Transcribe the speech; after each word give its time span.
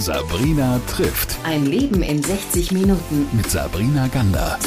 Sabrina 0.00 0.80
trifft. 0.86 1.36
Ein 1.44 1.66
Leben 1.66 2.02
in 2.02 2.22
60 2.22 2.72
Minuten. 2.72 3.28
Mit 3.32 3.50
Sabrina 3.50 4.08
Gander. 4.08 4.58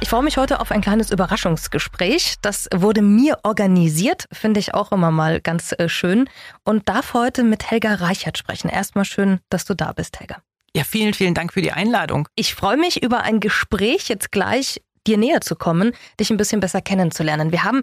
Ich 0.00 0.08
freue 0.08 0.22
mich 0.22 0.38
heute 0.38 0.60
auf 0.60 0.70
ein 0.70 0.80
kleines 0.80 1.10
Überraschungsgespräch. 1.10 2.36
Das 2.40 2.70
wurde 2.74 3.02
mir 3.02 3.38
organisiert, 3.42 4.24
finde 4.32 4.60
ich 4.60 4.72
auch 4.72 4.92
immer 4.92 5.10
mal 5.10 5.42
ganz 5.42 5.72
äh, 5.72 5.90
schön. 5.90 6.26
Und 6.64 6.88
darf 6.88 7.12
heute 7.12 7.44
mit 7.44 7.70
Helga 7.70 7.96
Reichert 7.96 8.38
sprechen. 8.38 8.70
Erstmal 8.70 9.04
schön, 9.04 9.40
dass 9.50 9.66
du 9.66 9.74
da 9.74 9.92
bist, 9.92 10.18
Helga. 10.18 10.38
Ja, 10.74 10.84
vielen, 10.84 11.12
vielen 11.12 11.34
Dank 11.34 11.52
für 11.52 11.60
die 11.60 11.72
Einladung. 11.72 12.28
Ich 12.34 12.54
freue 12.54 12.78
mich 12.78 13.02
über 13.02 13.24
ein 13.24 13.40
Gespräch 13.40 14.08
jetzt 14.08 14.32
gleich 14.32 14.80
dir 15.06 15.18
näher 15.18 15.40
zu 15.40 15.56
kommen, 15.56 15.92
dich 16.18 16.30
ein 16.30 16.36
bisschen 16.36 16.60
besser 16.60 16.80
kennenzulernen. 16.80 17.52
Wir 17.52 17.64
haben 17.64 17.82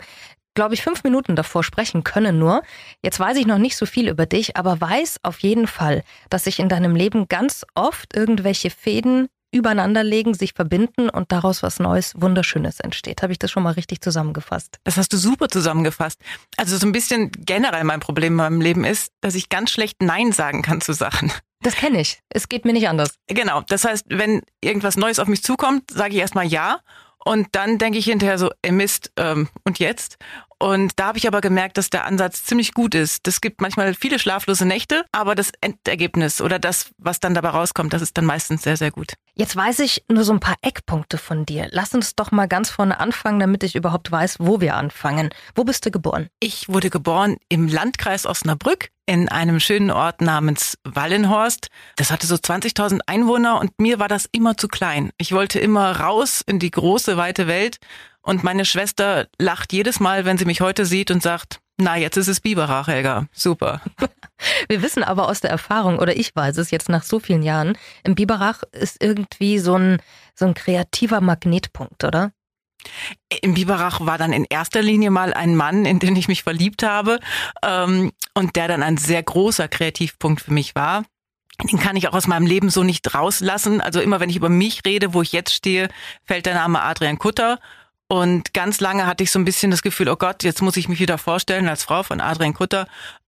glaube 0.56 0.74
ich, 0.74 0.82
fünf 0.82 1.04
Minuten 1.04 1.36
davor 1.36 1.64
sprechen 1.64 2.04
können 2.04 2.40
nur. 2.40 2.62
Jetzt 3.04 3.20
weiß 3.20 3.38
ich 3.38 3.46
noch 3.46 3.58
nicht 3.58 3.78
so 3.78 3.86
viel 3.86 4.10
über 4.10 4.26
dich, 4.26 4.58
aber 4.58 4.80
weiß 4.82 5.20
auf 5.24 5.40
jeden 5.40 5.68
Fall, 5.68 6.04
dass 6.30 6.46
sich 6.46 6.60
in 6.60 6.70
deinem 6.70 6.96
Leben 6.96 7.28
ganz 7.28 7.66
oft 7.76 8.16
irgendwelche 8.16 8.70
Fäden 8.70 9.28
übereinander 9.52 10.04
legen, 10.04 10.34
sich 10.34 10.54
verbinden 10.54 11.10
und 11.10 11.32
daraus 11.32 11.64
was 11.64 11.80
Neues, 11.80 12.14
Wunderschönes 12.16 12.80
entsteht. 12.80 13.22
Habe 13.22 13.32
ich 13.32 13.40
das 13.40 13.50
schon 13.50 13.64
mal 13.64 13.74
richtig 13.74 14.02
zusammengefasst? 14.02 14.78
Das 14.84 14.98
hast 14.98 15.12
du 15.12 15.18
super 15.18 15.48
zusammengefasst. 15.50 16.22
Also 16.58 16.78
so 16.78 16.86
ein 16.86 16.92
bisschen 16.92 17.32
generell 17.32 17.84
mein 17.84 18.00
Problem 18.00 18.34
in 18.34 18.38
meinem 18.38 18.62
Leben 18.62 18.84
ist, 18.84 19.12
dass 19.22 19.36
ich 19.36 19.50
ganz 19.50 19.72
schlecht 19.72 20.02
Nein 20.02 20.32
sagen 20.32 20.62
kann 20.62 20.82
zu 20.82 20.94
Sachen. 20.94 21.32
Das 21.62 21.76
kenne 21.76 22.00
ich. 22.00 22.22
Es 22.30 22.48
geht 22.48 22.64
mir 22.64 22.74
nicht 22.74 22.88
anders. 22.88 23.16
Genau. 23.28 23.62
Das 23.68 23.84
heißt, 23.84 24.06
wenn 24.10 24.42
irgendwas 24.62 24.96
Neues 24.96 25.20
auf 25.20 25.28
mich 25.28 25.44
zukommt, 25.44 25.92
sage 25.92 26.14
ich 26.14 26.22
erstmal 26.22 26.46
ja. 26.46 26.80
Und 27.24 27.48
dann 27.52 27.78
denke 27.78 28.00
ich 28.00 28.06
hinterher 28.06 28.38
so, 28.38 28.50
ey 28.62 28.72
Mist, 28.72 29.12
ähm, 29.18 29.50
und 29.66 29.80
jetzt? 29.80 30.18
Und 30.62 31.00
da 31.00 31.08
habe 31.08 31.18
ich 31.18 31.28
aber 31.28 31.40
gemerkt, 31.40 31.78
dass 31.78 31.90
der 31.90 32.06
Ansatz 32.06 32.44
ziemlich 32.44 32.74
gut 32.74 32.94
ist. 32.94 33.26
Das 33.26 33.40
gibt 33.40 33.62
manchmal 33.62 33.94
viele 33.94 34.20
schlaflose 34.20 34.66
Nächte, 34.66 35.06
aber 35.14 35.34
das 35.34 35.52
Endergebnis 35.62 36.42
oder 36.42 36.60
das, 36.60 36.92
was 36.98 37.22
dann 37.22 37.34
dabei 37.34 37.50
rauskommt, 37.50 37.94
das 37.94 38.02
ist 38.02 38.18
dann 38.18 38.26
meistens 38.26 38.64
sehr, 38.64 38.76
sehr 38.76 38.92
gut. 38.92 39.14
Jetzt 39.36 39.56
weiß 39.56 39.80
ich 39.80 40.04
nur 40.10 40.26
so 40.26 40.34
ein 40.34 40.42
paar 40.42 40.58
Eckpunkte 40.62 41.18
von 41.18 41.46
dir. 41.46 41.70
Lass 41.72 41.94
uns 41.94 42.16
doch 42.16 42.32
mal 42.32 42.48
ganz 42.48 42.70
vorne 42.70 43.00
anfangen, 43.00 43.40
damit 43.40 43.64
ich 43.64 43.76
überhaupt 43.76 44.12
weiß, 44.12 44.38
wo 44.40 44.60
wir 44.60 44.76
anfangen. 44.76 45.30
Wo 45.56 45.64
bist 45.64 45.86
du 45.86 45.92
geboren? 45.92 46.28
Ich 46.42 46.68
wurde 46.68 46.90
geboren 46.90 47.38
im 47.48 47.70
Landkreis 47.70 48.26
Osnabrück 48.26 48.90
in 49.06 49.30
einem 49.30 49.62
schönen 49.62 49.92
Ort 49.92 50.20
namens 50.20 50.78
Wallenhorst. 50.84 51.70
Das 51.96 52.12
hatte 52.12 52.28
so 52.28 52.36
20.000 52.36 53.00
Einwohner 53.08 53.60
und 53.60 53.72
mir 53.80 53.98
war 53.98 54.10
das 54.10 54.28
immer 54.32 54.58
zu 54.58 54.68
klein. 54.68 55.12
Ich 55.18 55.32
wollte 55.32 55.60
immer 55.60 56.00
raus 56.00 56.44
in 56.46 56.60
die 56.60 56.70
große, 56.70 57.16
weite 57.16 57.48
Welt 57.48 57.80
und 58.22 58.44
meine 58.44 58.66
Schwester 58.66 59.28
lacht 59.38 59.74
jedes 59.74 60.00
Mal, 60.00 60.26
wenn 60.26 60.38
sie 60.38 60.46
mich 60.46 60.62
heute 60.62 60.86
sieht 60.86 61.12
und 61.12 61.24
sagt, 61.24 61.60
na, 61.78 61.98
jetzt 61.98 62.18
ist 62.18 62.28
es 62.28 62.42
Biberach, 62.42 62.88
Helga. 62.88 63.28
Super. 63.32 63.82
Wir 64.70 64.82
wissen 64.82 65.04
aber 65.04 65.30
aus 65.30 65.40
der 65.40 65.50
Erfahrung, 65.50 66.00
oder 66.00 66.16
ich 66.16 66.36
weiß 66.36 66.58
es 66.58 66.72
jetzt 66.72 66.90
nach 66.90 67.04
so 67.04 67.20
vielen 67.20 67.44
Jahren, 67.44 67.78
im 68.04 68.16
Biberach 68.16 68.64
ist 68.72 69.02
irgendwie 69.02 69.60
so 69.60 69.76
ein, 69.76 70.02
so 70.36 70.46
ein 70.46 70.54
kreativer 70.54 71.22
Magnetpunkt, 71.22 72.04
oder? 72.04 72.32
Im 73.42 73.54
Biberach 73.54 74.02
war 74.02 74.18
dann 74.18 74.34
in 74.34 74.46
erster 74.50 74.82
Linie 74.82 75.10
mal 75.10 75.34
ein 75.34 75.56
Mann, 75.56 75.86
in 75.86 76.00
den 76.00 76.16
ich 76.16 76.28
mich 76.28 76.44
verliebt 76.44 76.84
habe 76.84 77.20
ähm, 77.64 78.12
und 78.34 78.56
der 78.56 78.68
dann 78.68 78.84
ein 78.84 78.98
sehr 78.98 79.22
großer 79.22 79.68
Kreativpunkt 79.68 80.42
für 80.42 80.54
mich 80.54 80.76
war. 80.76 81.04
Den 81.70 81.80
kann 81.80 81.98
ich 81.98 82.08
auch 82.08 82.14
aus 82.14 82.28
meinem 82.28 82.46
Leben 82.46 82.70
so 82.70 82.84
nicht 82.84 83.14
rauslassen. 83.14 83.82
Also 83.82 84.00
immer 84.00 84.22
wenn 84.22 84.30
ich 84.30 84.38
über 84.38 84.48
mich 84.48 84.82
rede, 84.86 85.14
wo 85.14 85.22
ich 85.22 85.34
jetzt 85.34 85.54
stehe, 85.54 85.90
fällt 86.24 86.46
der 86.46 86.54
Name 86.54 86.82
Adrian 86.82 87.20
Kutter 87.20 87.60
und 88.12 88.54
ganz 88.54 88.80
lange 88.80 89.06
hatte 89.06 89.24
ich 89.24 89.32
so 89.32 89.40
ein 89.40 89.46
bisschen 89.46 89.70
das 89.70 89.84
Gefühl, 89.84 90.10
oh 90.10 90.16
Gott, 90.16 90.44
jetzt 90.44 90.62
muss 90.62 90.78
ich 90.78 90.90
mich 90.90 91.00
wieder 91.00 91.20
vorstellen 91.20 91.70
als 91.70 91.84
Frau 91.84 92.02
von 92.02 92.22
Adrian 92.22 92.56
Kutter. 92.56 92.88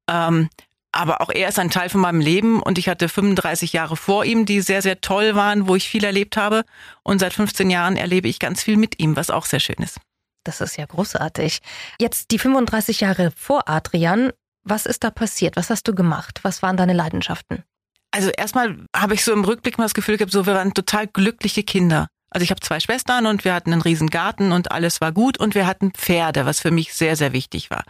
Ähm, 0.10 0.50
aber 0.92 1.22
auch 1.22 1.30
er 1.30 1.50
ist 1.50 1.60
ein 1.60 1.70
Teil 1.70 1.90
von 1.90 2.02
meinem 2.02 2.20
Leben 2.20 2.62
und 2.62 2.78
ich 2.78 2.90
hatte 2.90 3.08
35 3.08 3.74
Jahre 3.74 3.96
vor 3.96 4.26
ihm, 4.26 4.46
die 4.46 4.60
sehr, 4.60 4.82
sehr 4.82 5.00
toll 5.00 5.36
waren, 5.36 5.68
wo 5.68 5.76
ich 5.76 5.88
viel 5.88 6.04
erlebt 6.04 6.36
habe. 6.36 6.64
Und 7.04 7.20
seit 7.20 7.34
15 7.34 7.70
Jahren 7.70 7.96
erlebe 7.96 8.28
ich 8.28 8.40
ganz 8.40 8.64
viel 8.64 8.76
mit 8.76 9.00
ihm, 9.00 9.16
was 9.16 9.30
auch 9.30 9.46
sehr 9.46 9.60
schön 9.62 9.78
ist. 9.78 10.00
Das 10.44 10.60
ist 10.60 10.78
ja 10.78 10.86
großartig. 10.86 11.60
Jetzt 12.00 12.32
die 12.32 12.40
35 12.40 13.02
Jahre 13.02 13.32
vor 13.38 13.70
Adrian. 13.70 14.32
Was 14.64 14.86
ist 14.86 15.04
da 15.04 15.12
passiert? 15.12 15.56
Was 15.56 15.70
hast 15.70 15.88
du 15.88 15.96
gemacht? 15.96 16.40
Was 16.42 16.62
waren 16.62 16.76
deine 16.76 16.94
Leidenschaften? 16.94 17.64
Also 18.10 18.30
erstmal 18.30 18.78
habe 18.96 19.14
ich 19.14 19.24
so 19.24 19.32
im 19.32 19.46
Rückblick 19.46 19.78
mal 19.78 19.86
das 19.86 19.94
Gefühl 19.94 20.18
gehabt, 20.18 20.32
so 20.34 20.46
wir 20.46 20.56
waren 20.56 20.74
total 20.74 21.08
glückliche 21.08 21.64
Kinder. 21.64 22.08
Also 22.32 22.44
ich 22.44 22.50
habe 22.50 22.62
zwei 22.62 22.80
Schwestern 22.80 23.26
und 23.28 23.46
wir 23.46 23.54
hatten 23.54 23.74
einen 23.74 23.82
riesen 23.82 24.10
Garten 24.10 24.52
und 24.52 24.72
alles 24.72 25.02
war 25.02 25.12
gut 25.12 25.38
und 25.38 25.54
wir 25.54 25.68
hatten 25.68 25.92
Pferde, 25.92 26.46
was 26.46 26.62
für 26.62 26.72
mich 26.72 26.94
sehr, 26.94 27.16
sehr 27.16 27.34
wichtig 27.34 27.70
war. 27.70 27.84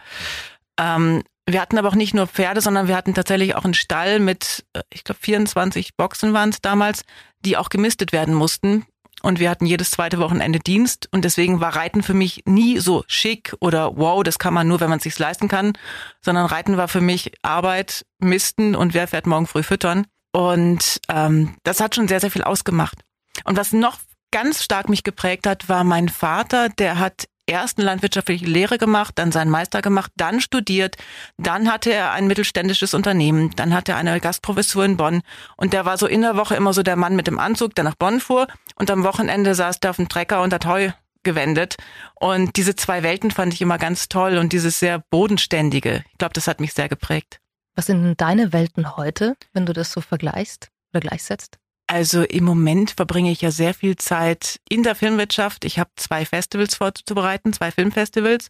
Ähm, 0.78 1.22
wir 1.48 1.60
hatten 1.60 1.78
aber 1.78 1.88
auch 1.88 1.94
nicht 1.94 2.14
nur 2.14 2.26
Pferde, 2.26 2.60
sondern 2.60 2.88
wir 2.88 2.96
hatten 2.96 3.14
tatsächlich 3.14 3.54
auch 3.54 3.64
einen 3.64 3.74
Stall 3.74 4.18
mit, 4.20 4.64
äh, 4.74 4.82
ich 4.92 5.04
glaube, 5.04 5.20
24 5.20 5.96
Boxen 5.96 6.32
waren 6.32 6.50
es 6.50 6.60
damals, 6.60 7.04
die 7.40 7.56
auch 7.56 7.68
gemistet 7.68 8.12
werden 8.12 8.34
mussten. 8.34 8.84
Und 9.22 9.38
wir 9.38 9.50
hatten 9.50 9.66
jedes 9.66 9.92
zweite 9.92 10.18
Wochenende 10.18 10.58
Dienst 10.58 11.08
und 11.12 11.24
deswegen 11.24 11.60
war 11.60 11.76
Reiten 11.76 12.02
für 12.02 12.14
mich 12.14 12.42
nie 12.44 12.80
so 12.80 13.04
schick 13.06 13.54
oder 13.60 13.96
wow, 13.96 14.24
das 14.24 14.40
kann 14.40 14.52
man 14.52 14.66
nur, 14.66 14.80
wenn 14.80 14.88
man 14.88 14.96
es 14.96 15.04
sich 15.04 15.16
leisten 15.16 15.46
kann, 15.46 15.74
sondern 16.20 16.46
Reiten 16.46 16.76
war 16.76 16.88
für 16.88 17.00
mich 17.00 17.32
Arbeit, 17.42 18.04
Misten 18.18 18.74
und 18.74 18.94
wer 18.94 19.06
fährt 19.06 19.28
morgen 19.28 19.46
früh 19.46 19.62
füttern. 19.62 20.06
Und 20.32 21.00
ähm, 21.08 21.54
das 21.62 21.80
hat 21.80 21.94
schon 21.94 22.08
sehr, 22.08 22.18
sehr 22.18 22.32
viel 22.32 22.42
ausgemacht. 22.42 22.98
Und 23.44 23.56
was 23.56 23.72
noch 23.72 23.98
ganz 24.32 24.64
stark 24.64 24.88
mich 24.88 25.04
geprägt 25.04 25.46
hat, 25.46 25.68
war 25.68 25.84
mein 25.84 26.08
Vater, 26.08 26.68
der 26.68 26.98
hat 26.98 27.26
erst 27.46 27.78
eine 27.78 27.86
landwirtschaftliche 27.86 28.46
Lehre 28.46 28.78
gemacht, 28.78 29.14
dann 29.16 29.32
seinen 29.32 29.50
Meister 29.50 29.82
gemacht, 29.82 30.10
dann 30.16 30.40
studiert, 30.40 30.96
dann 31.36 31.70
hatte 31.70 31.92
er 31.92 32.12
ein 32.12 32.26
mittelständisches 32.26 32.94
Unternehmen, 32.94 33.50
dann 33.56 33.74
hatte 33.74 33.92
er 33.92 33.98
eine 33.98 34.20
Gastprofessur 34.20 34.84
in 34.84 34.96
Bonn 34.96 35.22
und 35.56 35.72
der 35.72 35.84
war 35.84 35.98
so 35.98 36.06
in 36.06 36.22
der 36.22 36.36
Woche 36.36 36.56
immer 36.56 36.72
so 36.72 36.82
der 36.82 36.96
Mann 36.96 37.16
mit 37.16 37.26
dem 37.26 37.38
Anzug, 37.38 37.74
der 37.74 37.84
nach 37.84 37.94
Bonn 37.94 38.20
fuhr 38.20 38.46
und 38.76 38.90
am 38.90 39.04
Wochenende 39.04 39.54
saß 39.54 39.80
der 39.80 39.90
auf 39.90 39.96
dem 39.96 40.08
Trecker 40.08 40.42
und 40.42 40.52
hat 40.52 40.66
Heu 40.66 40.90
gewendet 41.24 41.76
und 42.14 42.56
diese 42.56 42.74
zwei 42.74 43.02
Welten 43.02 43.30
fand 43.30 43.52
ich 43.52 43.60
immer 43.60 43.78
ganz 43.78 44.08
toll 44.08 44.38
und 44.38 44.52
dieses 44.52 44.78
sehr 44.78 45.02
bodenständige, 45.10 46.04
ich 46.10 46.18
glaube, 46.18 46.34
das 46.34 46.48
hat 46.48 46.60
mich 46.60 46.72
sehr 46.72 46.88
geprägt. 46.88 47.38
Was 47.74 47.86
sind 47.86 48.02
denn 48.02 48.16
deine 48.16 48.52
Welten 48.52 48.96
heute, 48.96 49.34
wenn 49.52 49.66
du 49.66 49.72
das 49.72 49.92
so 49.92 50.00
vergleichst 50.00 50.68
oder 50.92 51.00
gleichsetzt? 51.00 51.58
Also 51.92 52.22
im 52.22 52.44
Moment 52.44 52.92
verbringe 52.92 53.30
ich 53.30 53.42
ja 53.42 53.50
sehr 53.50 53.74
viel 53.74 53.96
Zeit 53.96 54.60
in 54.66 54.82
der 54.82 54.94
Filmwirtschaft. 54.94 55.62
Ich 55.66 55.78
habe 55.78 55.90
zwei 55.96 56.24
Festivals 56.24 56.74
vorzubereiten, 56.74 57.52
zwei 57.52 57.70
Filmfestivals. 57.70 58.48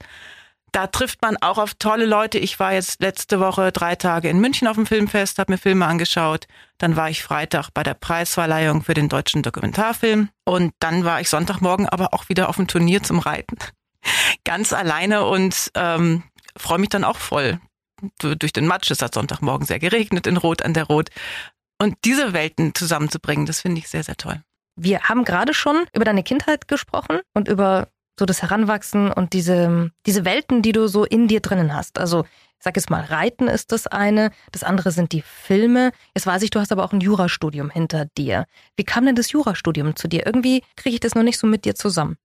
Da 0.70 0.86
trifft 0.86 1.22
man 1.22 1.36
auch 1.38 1.58
auf 1.58 1.74
tolle 1.74 2.06
Leute. 2.06 2.38
Ich 2.38 2.60
war 2.60 2.72
jetzt 2.72 3.02
letzte 3.02 3.40
Woche 3.40 3.72
drei 3.72 3.96
Tage 3.96 4.28
in 4.28 4.38
München 4.38 4.68
auf 4.68 4.76
dem 4.76 4.86
Filmfest, 4.86 5.40
habe 5.40 5.54
mir 5.54 5.58
Filme 5.58 5.86
angeschaut. 5.86 6.46
Dann 6.78 6.94
war 6.94 7.10
ich 7.10 7.24
Freitag 7.24 7.70
bei 7.74 7.82
der 7.82 7.94
Preisverleihung 7.94 8.84
für 8.84 8.94
den 8.94 9.08
deutschen 9.08 9.42
Dokumentarfilm. 9.42 10.28
Und 10.44 10.72
dann 10.78 11.04
war 11.04 11.20
ich 11.20 11.28
Sonntagmorgen 11.28 11.88
aber 11.88 12.14
auch 12.14 12.28
wieder 12.28 12.48
auf 12.48 12.56
dem 12.56 12.68
Turnier 12.68 13.02
zum 13.02 13.18
Reiten. 13.18 13.58
Ganz 14.44 14.72
alleine 14.72 15.24
und 15.24 15.72
ähm, 15.74 16.22
freue 16.56 16.78
mich 16.78 16.90
dann 16.90 17.02
auch 17.02 17.18
voll. 17.18 17.58
Durch 18.20 18.52
den 18.52 18.68
Matsch, 18.68 18.92
es 18.92 19.02
hat 19.02 19.14
Sonntagmorgen 19.14 19.66
sehr 19.66 19.80
geregnet 19.80 20.28
in 20.28 20.36
Rot 20.36 20.62
an 20.62 20.74
der 20.74 20.84
Rot. 20.84 21.10
Und 21.82 21.96
diese 22.04 22.32
Welten 22.32 22.76
zusammenzubringen, 22.76 23.44
das 23.44 23.60
finde 23.60 23.80
ich 23.80 23.88
sehr, 23.88 24.04
sehr 24.04 24.16
toll. 24.16 24.40
Wir 24.76 25.00
haben 25.08 25.24
gerade 25.24 25.52
schon 25.52 25.84
über 25.92 26.04
deine 26.04 26.22
Kindheit 26.22 26.68
gesprochen 26.68 27.18
und 27.34 27.48
über 27.48 27.88
so 28.16 28.24
das 28.24 28.40
Heranwachsen 28.40 29.10
und 29.10 29.32
diese, 29.32 29.90
diese 30.06 30.24
Welten, 30.24 30.62
die 30.62 30.70
du 30.70 30.86
so 30.86 31.04
in 31.04 31.26
dir 31.26 31.40
drinnen 31.40 31.74
hast. 31.74 31.98
Also, 31.98 32.22
ich 32.22 32.62
sag 32.64 32.76
jetzt 32.76 32.88
mal, 32.88 33.02
Reiten 33.02 33.48
ist 33.48 33.72
das 33.72 33.88
eine, 33.88 34.30
das 34.52 34.62
andere 34.62 34.92
sind 34.92 35.10
die 35.10 35.22
Filme. 35.22 35.90
Jetzt 36.14 36.24
weiß 36.24 36.42
ich, 36.42 36.50
du 36.50 36.60
hast 36.60 36.70
aber 36.70 36.84
auch 36.84 36.92
ein 36.92 37.00
Jurastudium 37.00 37.68
hinter 37.68 38.06
dir. 38.16 38.46
Wie 38.76 38.84
kam 38.84 39.04
denn 39.04 39.16
das 39.16 39.32
Jurastudium 39.32 39.96
zu 39.96 40.06
dir? 40.06 40.24
Irgendwie 40.24 40.62
kriege 40.76 40.94
ich 40.94 41.00
das 41.00 41.16
noch 41.16 41.24
nicht 41.24 41.40
so 41.40 41.48
mit 41.48 41.64
dir 41.64 41.74
zusammen. 41.74 42.16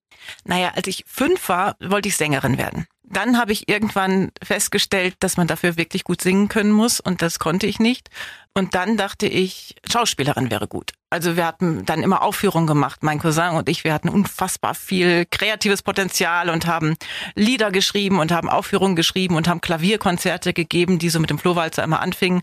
Naja, 0.45 0.73
als 0.75 0.85
ich 0.85 1.03
fünf 1.07 1.49
war, 1.49 1.77
wollte 1.79 2.09
ich 2.09 2.15
Sängerin 2.15 2.59
werden. 2.59 2.85
Dann 3.09 3.37
habe 3.37 3.53
ich 3.53 3.69
irgendwann 3.69 4.31
festgestellt, 4.43 5.15
dass 5.19 5.37
man 5.37 5.47
dafür 5.47 5.77
wirklich 5.77 6.03
gut 6.03 6.21
singen 6.21 6.49
können 6.49 6.71
muss 6.71 6.99
und 6.99 7.21
das 7.21 7.39
konnte 7.39 7.65
ich 7.65 7.79
nicht. 7.79 8.09
Und 8.53 8.75
dann 8.75 8.97
dachte 8.97 9.27
ich, 9.27 9.75
Schauspielerin 9.89 10.51
wäre 10.51 10.67
gut. 10.67 10.91
Also 11.09 11.37
wir 11.37 11.45
hatten 11.45 11.85
dann 11.85 12.03
immer 12.03 12.21
Aufführungen 12.21 12.67
gemacht, 12.67 13.03
mein 13.03 13.19
Cousin 13.19 13.51
und 13.51 13.69
ich. 13.69 13.85
Wir 13.85 13.93
hatten 13.93 14.09
unfassbar 14.09 14.75
viel 14.75 15.25
kreatives 15.29 15.83
Potenzial 15.83 16.49
und 16.49 16.67
haben 16.67 16.95
Lieder 17.35 17.71
geschrieben 17.71 18.19
und 18.19 18.31
haben 18.31 18.49
Aufführungen 18.49 18.97
geschrieben 18.97 19.35
und 19.35 19.47
haben 19.47 19.61
Klavierkonzerte 19.61 20.53
gegeben, 20.53 20.99
die 20.99 21.09
so 21.09 21.19
mit 21.19 21.29
dem 21.29 21.39
Flohwalzer 21.39 21.83
immer 21.83 22.01
anfingen. 22.01 22.41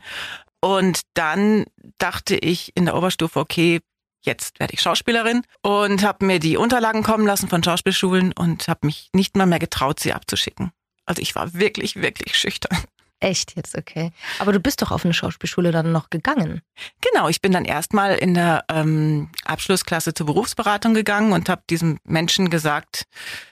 Und 0.61 1.03
dann 1.13 1.67
dachte 1.99 2.37
ich 2.37 2.73
in 2.75 2.87
der 2.87 2.97
Oberstufe, 2.97 3.39
okay, 3.39 3.81
jetzt 4.27 4.61
werde 4.61 4.75
ich 4.75 4.81
Schauspielerin 4.81 5.43
und 5.63 6.03
habe 6.03 6.25
mir 6.25 6.39
die 6.39 6.57
Unterlagen 6.57 7.03
kommen 7.03 7.27
lassen 7.27 7.49
von 7.49 7.63
Schauspielschulen 7.63 8.33
und 8.33 8.69
habe 8.69 8.87
mich 8.87 9.11
nicht 9.13 9.37
mal 9.37 9.47
mehr 9.47 9.59
getraut, 9.59 10.01
sie 10.01 10.13
abzuschicken. 10.13 10.73
Also 11.07 11.21
ich 11.21 11.35
war 11.35 11.55
wirklich, 11.55 11.97
wirklich 11.97 12.37
schüchtern. 12.37 12.79
Echt 13.25 13.57
jetzt, 13.57 13.75
okay. 13.75 14.13
Aber 14.39 14.53
du 14.53 14.61
bist 14.61 14.83
doch 14.83 14.91
auf 14.91 15.07
eine 15.07 15.15
Schauspielschule 15.15 15.73
dann 15.73 15.93
noch 15.93 16.11
gegangen. 16.11 16.61
Genau, 17.01 17.31
ich 17.31 17.41
bin 17.41 17.53
dann 17.53 17.65
erstmal 17.65 18.17
in 18.17 18.35
der 18.35 18.67
ähm, 18.69 19.31
Abschlussklasse 19.47 20.13
zur 20.13 20.27
Berufsberatung 20.27 20.93
gegangen 20.93 21.33
und 21.33 21.49
habe 21.49 21.63
diesem 21.71 21.97
Menschen 22.05 22.51
gesagt, 22.51 23.05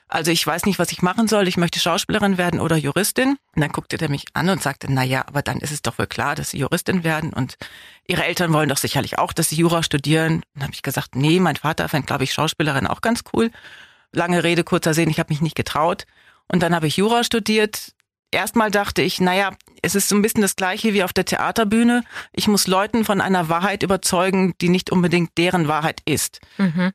also 0.09 0.31
ich 0.31 0.47
weiß 0.47 0.67
nicht, 0.67 0.79
was 0.79 0.93
ich 0.93 1.01
machen 1.01 1.27
soll, 1.27 1.49
ich 1.49 1.57
möchte 1.57 1.81
Schauspielerin 1.81 2.37
werden 2.37 2.61
oder 2.61 2.77
Juristin. 2.77 3.39
Und 3.55 3.63
dann 3.63 3.73
guckte 3.73 3.97
der 3.97 4.11
mich 4.11 4.27
an 4.35 4.51
und 4.51 4.63
sagte, 4.63 4.89
na 4.91 5.05
ja, 5.05 5.27
aber 5.27 5.41
dann 5.41 5.57
ist 5.57 5.73
es 5.73 5.81
doch 5.81 5.97
wohl 5.99 6.07
klar, 6.07 6.35
dass 6.35 6.51
Sie 6.51 6.59
Juristin 6.59 7.03
werden 7.03 7.33
und 7.33 7.57
Ihre 8.07 8.25
Eltern 8.25 8.53
wollen 8.53 8.69
doch 8.69 8.77
sicherlich 8.77 9.19
auch, 9.19 9.33
dass 9.33 9.49
Sie 9.49 9.57
Jura 9.57 9.83
studieren. 9.83 10.43
Und 10.55 10.65
habe 10.65 10.75
ich 10.75 10.83
gesagt, 10.83 11.17
nee, 11.17 11.41
mein 11.41 11.57
Vater 11.57 11.89
fand, 11.89 12.07
glaube 12.07 12.25
ich, 12.25 12.35
Schauspielerin 12.35 12.87
auch 12.87 13.01
ganz 13.01 13.23
cool. 13.33 13.51
Lange 14.13 14.45
Rede, 14.45 14.65
kurzer 14.65 14.93
Sinn, 14.93 15.09
ich 15.09 15.19
habe 15.19 15.33
mich 15.33 15.41
nicht 15.41 15.57
getraut. 15.57 16.05
Und 16.47 16.63
dann 16.63 16.75
habe 16.75 16.89
ich 16.89 16.99
Jura 16.99 17.25
studiert, 17.25 17.95
erstmal 18.33 18.71
dachte 18.71 19.03
ich, 19.03 19.21
naja, 19.21 19.53
es 19.83 19.95
ist 19.95 20.09
so 20.09 20.15
ein 20.15 20.23
bisschen 20.23 20.43
das 20.43 20.57
gleiche 20.57 20.95
wie 20.95 21.03
auf 21.03 21.13
der 21.13 21.25
Theaterbühne. 21.25 22.05
Ich 22.33 22.49
muss 22.49 22.67
Leuten 22.67 23.05
von 23.05 23.21
einer 23.21 23.49
Wahrheit 23.49 23.83
überzeugen, 23.83 24.55
die 24.61 24.69
nicht 24.69 24.91
unbedingt 24.91 25.37
deren 25.37 25.69
Wahrheit 25.69 26.01
ist. 26.05 26.41
Mhm. 26.57 26.93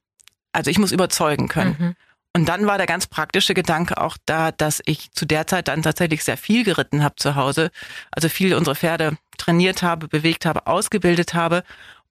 Also 0.53 0.71
ich 0.71 0.79
muss 0.79 0.93
überzeugen 0.93 1.49
können. 1.49 1.75
Mhm. 1.77 1.95
Und 2.33 2.45
dann 2.47 2.65
war 2.65 2.77
der 2.77 2.87
ganz 2.87 3.07
praktische 3.07 3.53
Gedanke 3.53 3.99
auch 3.99 4.15
da, 4.25 4.51
dass 4.51 4.81
ich 4.85 5.11
zu 5.11 5.25
der 5.25 5.47
Zeit 5.47 5.67
dann 5.67 5.81
tatsächlich 5.81 6.23
sehr 6.23 6.37
viel 6.37 6.63
geritten 6.63 7.03
habe 7.03 7.15
zu 7.15 7.35
Hause. 7.35 7.71
Also 8.11 8.29
viel 8.29 8.53
unsere 8.53 8.75
Pferde 8.75 9.17
trainiert 9.37 9.81
habe, 9.81 10.07
bewegt 10.07 10.45
habe, 10.45 10.67
ausgebildet 10.67 11.33
habe 11.33 11.63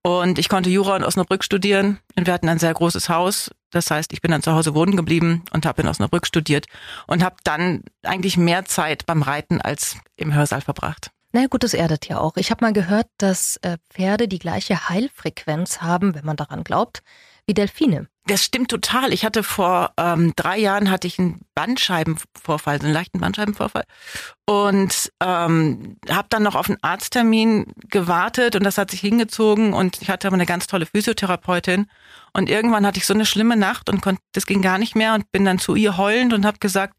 und 0.06 0.38
ich 0.38 0.49
konnte 0.49 0.70
Jura 0.70 0.96
in 0.96 1.02
Osnabrück 1.02 1.43
studieren. 1.43 1.99
Und 2.14 2.29
wir 2.29 2.34
hatten 2.34 2.49
ein 2.49 2.61
sehr 2.61 2.72
großes 2.72 3.08
Haus. 3.08 3.50
Das 3.76 3.90
heißt, 3.90 4.14
ich 4.14 4.23
bin 4.23 4.31
dann 4.31 4.43
zu 4.43 4.52
Hause 4.52 4.75
wohnen 4.75 4.96
geblieben 4.96 5.44
und 5.52 5.67
habe 5.67 5.82
in 5.82 5.88
Osnabrück 5.88 6.26
studiert 6.26 6.64
und 7.06 7.23
habe 7.23 7.37
dann 7.44 7.82
eigentlich 8.02 8.38
mehr 8.38 8.64
Zeit 8.64 9.05
beim 9.05 9.20
Reiten 9.20 9.61
als 9.61 9.99
im 10.17 10.32
Hörsaal 10.32 10.62
verbracht. 10.62 11.11
Na 11.32 11.40
naja, 11.40 11.49
gut, 11.49 11.62
das 11.62 11.75
erdet 11.75 12.08
ja 12.08 12.19
auch. 12.19 12.38
Ich 12.38 12.50
habe 12.50 12.64
mal 12.64 12.73
gehört, 12.73 13.08
dass 13.19 13.58
äh, 13.58 13.76
Pferde 13.90 14.28
die 14.28 14.38
gleiche 14.38 14.88
Heilfrequenz 14.88 15.82
haben, 15.82 16.14
wenn 16.14 16.25
man 16.25 16.37
daran 16.37 16.64
glaubt, 16.64 17.02
wie 17.46 17.54
Delfine. 17.54 18.08
Das 18.26 18.43
stimmt 18.43 18.70
total. 18.70 19.12
Ich 19.12 19.25
hatte 19.25 19.44
vor 19.44 19.93
ähm, 19.96 20.32
drei 20.34 20.58
Jahren 20.58 20.90
hatte 20.90 21.06
ich 21.06 21.19
einen 21.19 21.43
Bandscheibenvorfall, 21.54 22.81
so 22.81 22.87
einen 22.87 22.94
leichten 22.94 23.20
Bandscheibenvorfall 23.20 23.84
und 24.46 25.12
ähm, 25.22 25.96
habe 26.10 26.26
dann 26.28 26.43
noch 26.43 26.56
auf 26.56 26.69
einen 26.69 26.82
Arzttermin 26.82 27.72
gewartet 27.88 28.56
und 28.56 28.64
das 28.64 28.78
hat 28.78 28.90
sich 28.90 29.00
hingezogen 29.00 29.75
und 29.75 30.02
ich 30.02 30.10
hatte 30.10 30.26
aber 30.26 30.34
eine 30.34 30.46
ganz 30.46 30.66
tolle 30.66 30.87
Physiotherapeutin 30.87 31.87
und 32.32 32.50
irgendwann 32.50 32.84
hatte 32.84 32.98
ich 32.98 33.06
so 33.06 33.14
eine 33.14 33.26
schlimme 33.26 33.56
Nacht 33.56 33.88
und 33.88 34.00
konnte, 34.02 34.22
das 34.32 34.46
ging 34.46 34.60
gar 34.60 34.78
nicht 34.78 34.96
mehr 34.96 35.14
und 35.14 35.31
bin 35.31 35.44
dann 35.44 35.60
zu 35.60 35.76
ihr 35.76 35.96
heulend 35.96 36.32
und 36.32 36.44
habe 36.44 36.58
gesagt 36.58 36.94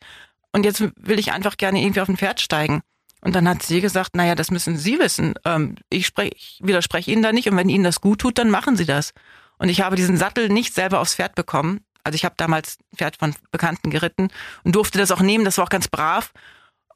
und 0.54 0.64
jetzt 0.64 0.82
will 0.96 1.20
ich 1.20 1.34
einfach 1.34 1.58
gerne 1.58 1.82
irgendwie 1.82 2.02
auf 2.02 2.10
ein 2.10 2.18
Pferd 2.18 2.40
steigen. 2.40 2.82
Und 3.20 3.36
dann 3.36 3.50
hat 3.50 3.64
sie 3.64 3.82
gesagt, 3.82 4.16
naja, 4.16 4.36
das 4.36 4.52
müssen 4.52 4.78
Sie 4.78 5.00
wissen. 5.00 5.34
Ähm, 5.44 5.76
ich, 5.90 6.06
sprech, 6.06 6.32
ich 6.36 6.60
widerspreche 6.62 7.12
Ihnen 7.12 7.24
da 7.24 7.34
nicht 7.34 7.50
und 7.50 7.58
wenn 7.58 7.68
Ihnen 7.68 7.84
das 7.84 8.00
gut 8.00 8.22
tut, 8.22 8.38
dann 8.38 8.50
machen 8.50 8.78
Sie 8.78 8.86
das. 8.86 9.12
Und 9.58 9.70
ich 9.70 9.82
habe 9.82 9.96
diesen 9.96 10.18
Sattel 10.18 10.50
nicht 10.50 10.74
selber 10.74 11.00
aufs 11.00 11.16
Pferd 11.16 11.36
bekommen. 11.36 11.82
Also 12.04 12.16
ich 12.16 12.26
habe 12.26 12.36
damals 12.38 12.78
ein 12.94 12.98
Pferd 12.98 13.18
von 13.18 13.36
Bekannten 13.52 13.90
geritten 13.90 14.30
und 14.64 14.76
durfte 14.76 14.98
das 14.98 15.12
auch 15.12 15.22
nehmen. 15.22 15.46
Das 15.46 15.58
war 15.58 15.66
auch 15.66 15.70
ganz 15.70 15.88
brav. 15.88 16.32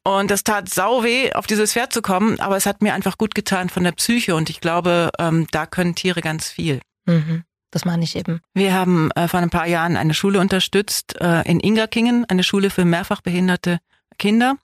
Und 0.03 0.31
das 0.31 0.43
tat 0.43 0.69
sau 0.69 1.03
weh, 1.03 1.31
auf 1.33 1.45
dieses 1.45 1.73
Pferd 1.73 1.93
zu 1.93 2.01
kommen, 2.01 2.39
aber 2.39 2.57
es 2.57 2.65
hat 2.65 2.81
mir 2.81 2.93
einfach 2.93 3.17
gut 3.17 3.35
getan 3.35 3.69
von 3.69 3.83
der 3.83 3.91
Psyche 3.91 4.35
und 4.35 4.49
ich 4.49 4.59
glaube, 4.59 5.11
ähm, 5.19 5.47
da 5.51 5.67
können 5.67 5.93
Tiere 5.93 6.21
ganz 6.21 6.49
viel. 6.49 6.81
Mhm. 7.05 7.43
Das 7.69 7.85
meine 7.85 8.03
ich 8.03 8.15
eben. 8.15 8.41
Wir 8.53 8.73
haben 8.73 9.11
äh, 9.11 9.27
vor 9.27 9.39
ein 9.39 9.49
paar 9.49 9.67
Jahren 9.67 9.97
eine 9.97 10.13
Schule 10.13 10.39
unterstützt 10.39 11.19
äh, 11.21 11.43
in 11.43 11.59
Ingerkingen, 11.59 12.25
eine 12.25 12.43
Schule 12.43 12.69
für 12.69 12.83
mehrfach 12.83 13.21
behinderte 13.21 13.79
Kinder. 14.17 14.55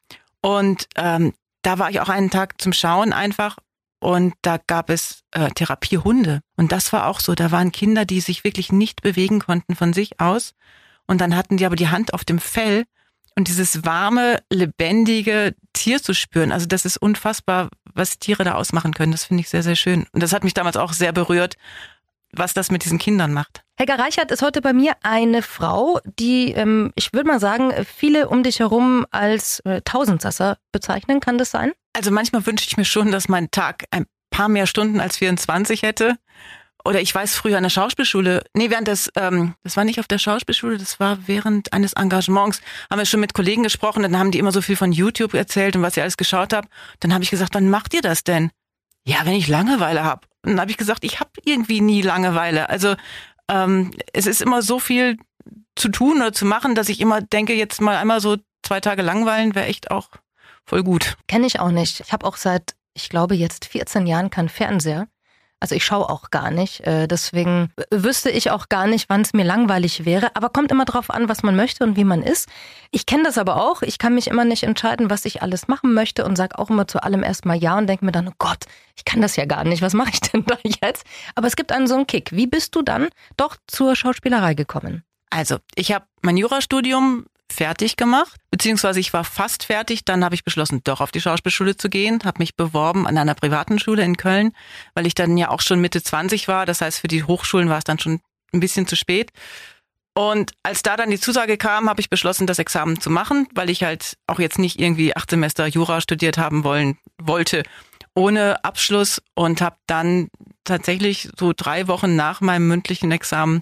Und 0.42 0.88
ähm, 0.96 1.34
da 1.62 1.80
war 1.80 1.90
ich 1.90 2.00
auch 2.02 2.10
einen 2.10 2.30
Tag 2.30 2.60
zum 2.60 2.74
Schauen 2.74 3.14
einfach 3.14 3.58
und 4.00 4.34
da 4.42 4.58
gab 4.66 4.90
es 4.90 5.24
äh, 5.32 5.50
Therapiehunde. 5.50 6.42
Und 6.56 6.72
das 6.72 6.94
war 6.94 7.08
auch 7.08 7.20
so. 7.20 7.34
Da 7.36 7.52
waren 7.52 7.72
Kinder, 7.72 8.06
die 8.06 8.22
sich 8.22 8.44
wirklich 8.44 8.72
nicht 8.72 9.02
bewegen 9.02 9.40
konnten 9.40 9.76
von 9.76 9.94
sich 9.94 10.20
aus. 10.20 10.54
Und 11.08 11.22
dann 11.22 11.36
hatten 11.36 11.58
die 11.58 11.66
aber 11.66 11.76
die 11.76 11.90
Hand 11.90 12.14
auf 12.14 12.24
dem 12.24 12.40
Fell 12.40 12.84
und 13.36 13.48
dieses 13.48 13.86
warme, 13.86 14.40
lebendige 14.52 15.56
Tier 15.74 16.02
zu 16.02 16.14
spüren. 16.14 16.52
Also 16.52 16.66
das 16.66 16.86
ist 16.86 16.98
unfassbar, 16.98 17.70
was 17.94 18.20
Tiere 18.20 18.44
da 18.44 18.56
ausmachen 18.56 18.94
können. 18.94 19.12
Das 19.12 19.26
finde 19.26 19.42
ich 19.42 19.50
sehr, 19.50 19.64
sehr 19.64 19.76
schön. 19.76 20.06
Und 20.12 20.24
das 20.24 20.34
hat 20.34 20.44
mich 20.44 20.54
damals 20.54 20.76
auch 20.76 20.92
sehr 20.92 21.12
berührt, 21.12 21.56
was 22.32 22.54
das 22.54 22.72
mit 22.72 22.84
diesen 22.84 22.98
Kindern 22.98 23.34
macht. 23.34 23.64
Helga 23.78 23.96
Reichert 23.96 24.32
ist 24.32 24.42
heute 24.42 24.62
bei 24.62 24.74
mir 24.74 24.94
eine 25.04 25.44
Frau, 25.44 26.00
die, 26.20 26.52
ähm, 26.52 26.92
ich 26.96 27.14
würde 27.14 27.28
mal 27.28 27.40
sagen, 27.40 27.72
viele 27.86 28.28
um 28.28 28.42
dich 28.42 28.60
herum 28.60 29.06
als 29.12 29.60
äh, 29.62 29.82
Tausendsasser 29.82 30.58
bezeichnen. 30.72 31.20
Kann 31.20 31.38
das 31.38 31.52
sein? 31.52 31.74
Also 31.98 32.12
manchmal 32.12 32.46
wünsche 32.46 32.68
ich 32.68 32.78
mir 32.78 32.86
schon, 32.86 33.12
dass 33.12 33.28
mein 33.28 33.50
Tag 33.50 33.86
ein 33.90 34.06
paar 34.30 34.50
mehr 34.50 34.68
Stunden 34.68 35.00
als 35.00 35.18
24 35.18 35.82
hätte. 35.82 36.16
Oder 36.86 37.02
ich 37.02 37.14
weiß 37.14 37.36
früher 37.36 37.58
an 37.58 37.64
der 37.64 37.72
Schauspielschule, 37.72 38.44
nee, 38.54 38.70
während 38.70 38.88
des, 38.88 39.12
ähm, 39.16 39.56
das 39.64 39.78
war 39.78 39.84
nicht 39.84 40.00
auf 40.00 40.06
der 40.06 40.20
Schauspielschule, 40.20 40.78
das 40.78 41.00
war 41.00 41.28
während 41.28 41.74
eines 41.74 41.94
Engagements, 41.94 42.62
haben 42.92 43.00
wir 43.00 43.06
schon 43.06 43.20
mit 43.20 43.34
Kollegen 43.34 43.64
gesprochen, 43.64 44.04
dann 44.04 44.18
haben 44.20 44.30
die 44.30 44.38
immer 44.38 44.52
so 44.52 44.62
viel 44.62 44.76
von 44.76 44.92
YouTube 44.92 45.34
erzählt 45.34 45.76
und 45.76 45.82
was 45.82 45.98
ich 45.98 46.04
alles 46.04 46.18
geschaut 46.18 46.54
habe. 46.54 46.68
Dann 47.00 47.16
habe 47.16 47.24
ich 47.24 47.32
gesagt, 47.32 47.56
wann 47.56 47.68
macht 47.68 47.96
ihr 47.96 48.04
das 48.04 48.24
denn? 48.24 48.52
Ja, 49.04 49.22
wenn 49.24 49.34
ich 49.34 49.48
Langeweile 49.48 50.04
habe. 50.04 50.28
Dann 50.44 50.62
habe 50.62 50.70
ich 50.70 50.78
gesagt, 50.78 51.04
ich 51.04 51.20
habe 51.20 51.32
irgendwie 51.46 51.82
nie 51.82 52.04
Langeweile. 52.04 52.70
Also 52.70 52.96
ähm, 53.50 53.90
es 54.14 54.28
ist 54.28 54.44
immer 54.44 54.62
so 54.62 54.78
viel 54.78 55.18
zu 55.76 55.90
tun 55.90 56.18
oder 56.18 56.32
zu 56.32 56.46
machen, 56.46 56.76
dass 56.76 56.90
ich 56.90 57.02
immer 57.02 57.22
denke, 57.22 57.56
jetzt 57.56 57.82
mal 57.82 57.98
einmal 57.98 58.22
so 58.22 58.38
zwei 58.62 58.82
Tage 58.82 59.02
langweilen 59.02 59.56
wäre 59.56 59.66
echt 59.66 59.90
auch 59.90 60.10
voll 60.68 60.84
gut. 60.84 61.18
Kenne 61.28 61.48
ich 61.48 61.60
auch 61.60 61.72
nicht. 61.72 62.02
Ich 62.02 62.14
habe 62.14 62.28
auch 62.28 62.38
seit, 62.38 62.75
ich 62.94 63.10
glaube, 63.10 63.36
jetzt 63.36 63.66
14 63.66 64.06
Jahren 64.06 64.30
keinen 64.30 64.50
Fernseher. 64.50 65.08
Also 65.60 65.74
ich 65.74 65.84
schaue 65.84 66.08
auch 66.08 66.30
gar 66.30 66.52
nicht. 66.52 66.81
Äh, 66.81 67.08
deswegen 67.08 67.72
wüsste 67.90 68.30
ich 68.30 68.52
auch 68.52 68.69
gar 68.69 68.86
nicht, 68.86 69.10
wann 69.10 69.22
es 69.22 69.34
mir 69.34 69.44
langweilig 69.44 70.06
wäre. 70.06 70.36
Aber 70.36 70.50
kommt 70.50 70.72
immer 70.72 70.86
drauf 70.86 71.10
an, 71.10 71.30
was 71.30 71.42
man 71.42 71.56
möchte 71.56 71.84
und 71.84 71.96
wie 71.96 72.04
man 72.04 72.22
ist. 72.22 72.48
Ich 72.92 73.08
kenne 73.08 73.24
das 73.24 73.40
aber 73.40 73.60
auch. 73.64 73.81
Ich 73.81 73.98
kann 73.98 74.14
mich 74.14 74.28
immer 74.28 74.46
nicht 74.46 74.62
entscheiden, 74.64 75.10
was 75.10 75.25
ich 75.25 75.42
alles 75.42 75.68
machen 75.68 75.96
möchte 75.96 76.25
und 76.25 76.36
sage 76.36 76.60
auch 76.60 76.70
immer 76.70 76.88
zu 76.88 77.02
allem 77.02 77.24
erstmal 77.24 77.58
ja 77.58 77.75
und 77.75 77.88
denke 77.88 78.06
mir 78.06 78.12
dann, 78.12 78.28
oh 78.28 78.36
Gott, 78.38 78.66
ich 78.96 79.04
kann 79.04 79.22
das 79.22 79.36
ja 79.36 79.46
gar 79.46 79.63
nicht. 79.63 79.81
Was 79.81 79.94
mache 79.94 80.12
ich 80.13 80.20
denn 80.20 80.46
da 80.46 80.58
jetzt? 80.63 81.06
Aber 81.34 81.48
es 81.48 81.56
gibt 81.56 81.72
einen 81.72 81.88
so 81.88 81.96
einen 81.96 82.06
Kick. 82.06 82.31
Wie 82.34 82.46
bist 82.46 82.75
du 82.75 82.84
dann 82.84 83.08
doch 83.36 83.58
zur 83.66 83.96
Schauspielerei 83.96 84.54
gekommen? 84.54 85.04
Also, 85.31 85.58
ich 85.74 85.92
habe 85.92 86.06
mein 86.22 86.38
Jurastudium 86.38 87.25
fertig 87.52 87.96
gemacht, 87.96 88.36
beziehungsweise 88.52 89.00
ich 89.00 89.14
war 89.14 89.24
fast 89.24 89.64
fertig. 89.64 90.06
Dann 90.06 90.24
habe 90.24 90.36
ich 90.36 90.44
beschlossen, 90.44 90.82
doch 90.84 91.02
auf 91.02 91.12
die 91.12 91.22
Schauspielschule 91.22 91.78
zu 91.78 91.90
gehen, 91.90 92.20
habe 92.24 92.40
mich 92.40 92.56
beworben 92.56 93.08
an 93.08 93.18
einer 93.18 93.36
privaten 93.36 93.80
Schule 93.80 94.04
in 94.04 94.18
Köln, 94.18 94.52
weil 94.94 95.08
ich 95.08 95.16
dann 95.16 95.38
ja 95.38 95.50
auch 95.50 95.62
schon 95.62 95.80
Mitte 95.80 96.02
20 96.02 96.48
war. 96.48 96.66
Das 96.66 96.82
heißt, 96.82 97.00
für 97.00 97.08
die 97.08 97.24
Hochschulen 97.24 97.70
war 97.70 97.78
es 97.80 97.84
dann 97.84 98.00
schon 98.00 98.20
ein 98.54 98.60
bisschen 98.60 98.88
zu 98.88 98.96
spät. 98.96 99.32
Und 100.14 100.52
als 100.64 100.82
da 100.82 100.98
dann 100.98 101.12
die 101.12 101.20
Zusage 101.20 101.58
kam, 101.58 101.90
habe 101.90 102.02
ich 102.02 102.10
beschlossen, 102.10 102.48
das 102.48 102.58
Examen 102.58 103.00
zu 103.00 103.12
machen, 103.12 103.48
weil 103.54 103.70
ich 103.70 103.84
halt 103.84 104.18
auch 104.26 104.40
jetzt 104.40 104.58
nicht 104.58 104.80
irgendwie 104.80 105.16
acht 105.16 105.30
Semester 105.30 105.68
Jura 105.68 106.02
studiert 106.02 106.38
haben 106.38 106.64
wollen 106.64 106.98
wollte 107.22 107.64
ohne 108.18 108.63
Abschluss 108.66 109.22
und 109.36 109.62
habe 109.62 109.77
dann 109.86 110.30
tatsächlich 110.63 111.30
so 111.38 111.54
drei 111.56 111.88
Wochen 111.88 112.16
nach 112.16 112.42
meinem 112.42 112.68
mündlichen 112.68 113.12
Examen 113.12 113.62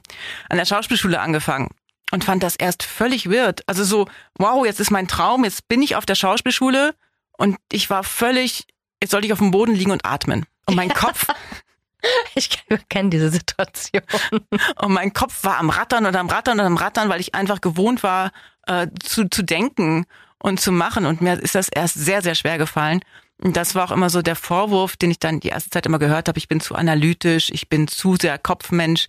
an 0.49 0.57
der 0.57 0.65
Schauspielschule 0.65 1.19
angefangen 1.19 1.69
und 2.11 2.23
fand 2.23 2.43
das 2.43 2.55
erst 2.55 2.83
völlig 2.83 3.29
wirrt. 3.29 3.61
Also 3.67 3.83
so, 3.83 4.07
wow, 4.37 4.65
jetzt 4.65 4.79
ist 4.79 4.91
mein 4.91 5.07
Traum, 5.07 5.43
jetzt 5.43 5.67
bin 5.67 5.81
ich 5.81 5.95
auf 5.95 6.05
der 6.05 6.15
Schauspielschule 6.15 6.95
und 7.37 7.57
ich 7.71 7.89
war 7.89 8.03
völlig, 8.03 8.65
jetzt 9.01 9.11
sollte 9.11 9.27
ich 9.27 9.33
auf 9.33 9.39
dem 9.39 9.51
Boden 9.51 9.73
liegen 9.73 9.91
und 9.91 10.05
atmen. 10.05 10.45
Und 10.65 10.75
mein 10.75 10.93
Kopf. 10.93 11.27
Ich 12.35 12.63
kenne 12.89 13.09
diese 13.09 13.31
Situation. 13.31 14.03
Und 14.79 14.93
mein 14.93 15.11
Kopf 15.13 15.43
war 15.43 15.57
am 15.57 15.71
Rattern 15.71 16.05
und 16.05 16.15
am 16.15 16.29
Rattern 16.29 16.59
und 16.59 16.65
am 16.67 16.77
Rattern, 16.77 17.09
weil 17.09 17.19
ich 17.19 17.33
einfach 17.33 17.61
gewohnt 17.61 18.03
war, 18.03 18.31
äh, 18.67 18.87
zu, 19.01 19.27
zu 19.27 19.41
denken 19.41 20.05
und 20.37 20.59
zu 20.59 20.71
machen. 20.71 21.07
Und 21.07 21.21
mir 21.21 21.39
ist 21.39 21.55
das 21.55 21.67
erst 21.67 21.95
sehr, 21.95 22.21
sehr 22.21 22.35
schwer 22.35 22.59
gefallen. 22.59 23.01
Und 23.41 23.57
das 23.57 23.73
war 23.73 23.85
auch 23.85 23.91
immer 23.91 24.09
so 24.09 24.21
der 24.21 24.35
Vorwurf, 24.35 24.95
den 24.97 25.11
ich 25.11 25.19
dann 25.19 25.39
die 25.39 25.47
erste 25.47 25.71
Zeit 25.71 25.85
immer 25.85 25.99
gehört 25.99 26.27
habe. 26.27 26.37
Ich 26.37 26.47
bin 26.47 26.59
zu 26.61 26.75
analytisch, 26.75 27.49
ich 27.49 27.69
bin 27.69 27.87
zu 27.87 28.15
sehr 28.15 28.37
Kopfmensch. 28.37 29.07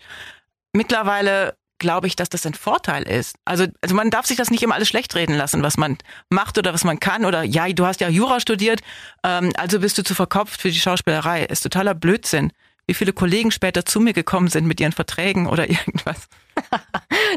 Mittlerweile 0.72 1.56
glaube 1.78 2.06
ich, 2.06 2.16
dass 2.16 2.28
das 2.28 2.46
ein 2.46 2.54
Vorteil 2.54 3.02
ist. 3.02 3.36
Also, 3.44 3.66
also 3.80 3.94
man 3.94 4.10
darf 4.10 4.26
sich 4.26 4.36
das 4.36 4.50
nicht 4.50 4.62
immer 4.62 4.74
alles 4.74 4.88
schlecht 4.88 5.14
reden 5.14 5.36
lassen, 5.36 5.62
was 5.62 5.76
man 5.76 5.98
macht 6.30 6.58
oder 6.58 6.72
was 6.72 6.84
man 6.84 7.00
kann. 7.00 7.24
Oder 7.24 7.42
ja, 7.42 7.68
du 7.68 7.86
hast 7.86 8.00
ja 8.00 8.08
Jura 8.08 8.40
studiert, 8.40 8.80
ähm, 9.22 9.52
also 9.56 9.80
bist 9.80 9.98
du 9.98 10.04
zu 10.04 10.14
verkopft 10.14 10.60
für 10.60 10.70
die 10.70 10.80
Schauspielerei. 10.80 11.44
Ist 11.44 11.62
totaler 11.62 11.94
Blödsinn. 11.94 12.52
Wie 12.86 12.94
viele 12.94 13.12
Kollegen 13.12 13.50
später 13.50 13.84
zu 13.84 14.00
mir 14.00 14.12
gekommen 14.12 14.48
sind 14.48 14.66
mit 14.66 14.80
ihren 14.80 14.92
Verträgen 14.92 15.46
oder 15.46 15.68
irgendwas. 15.70 16.28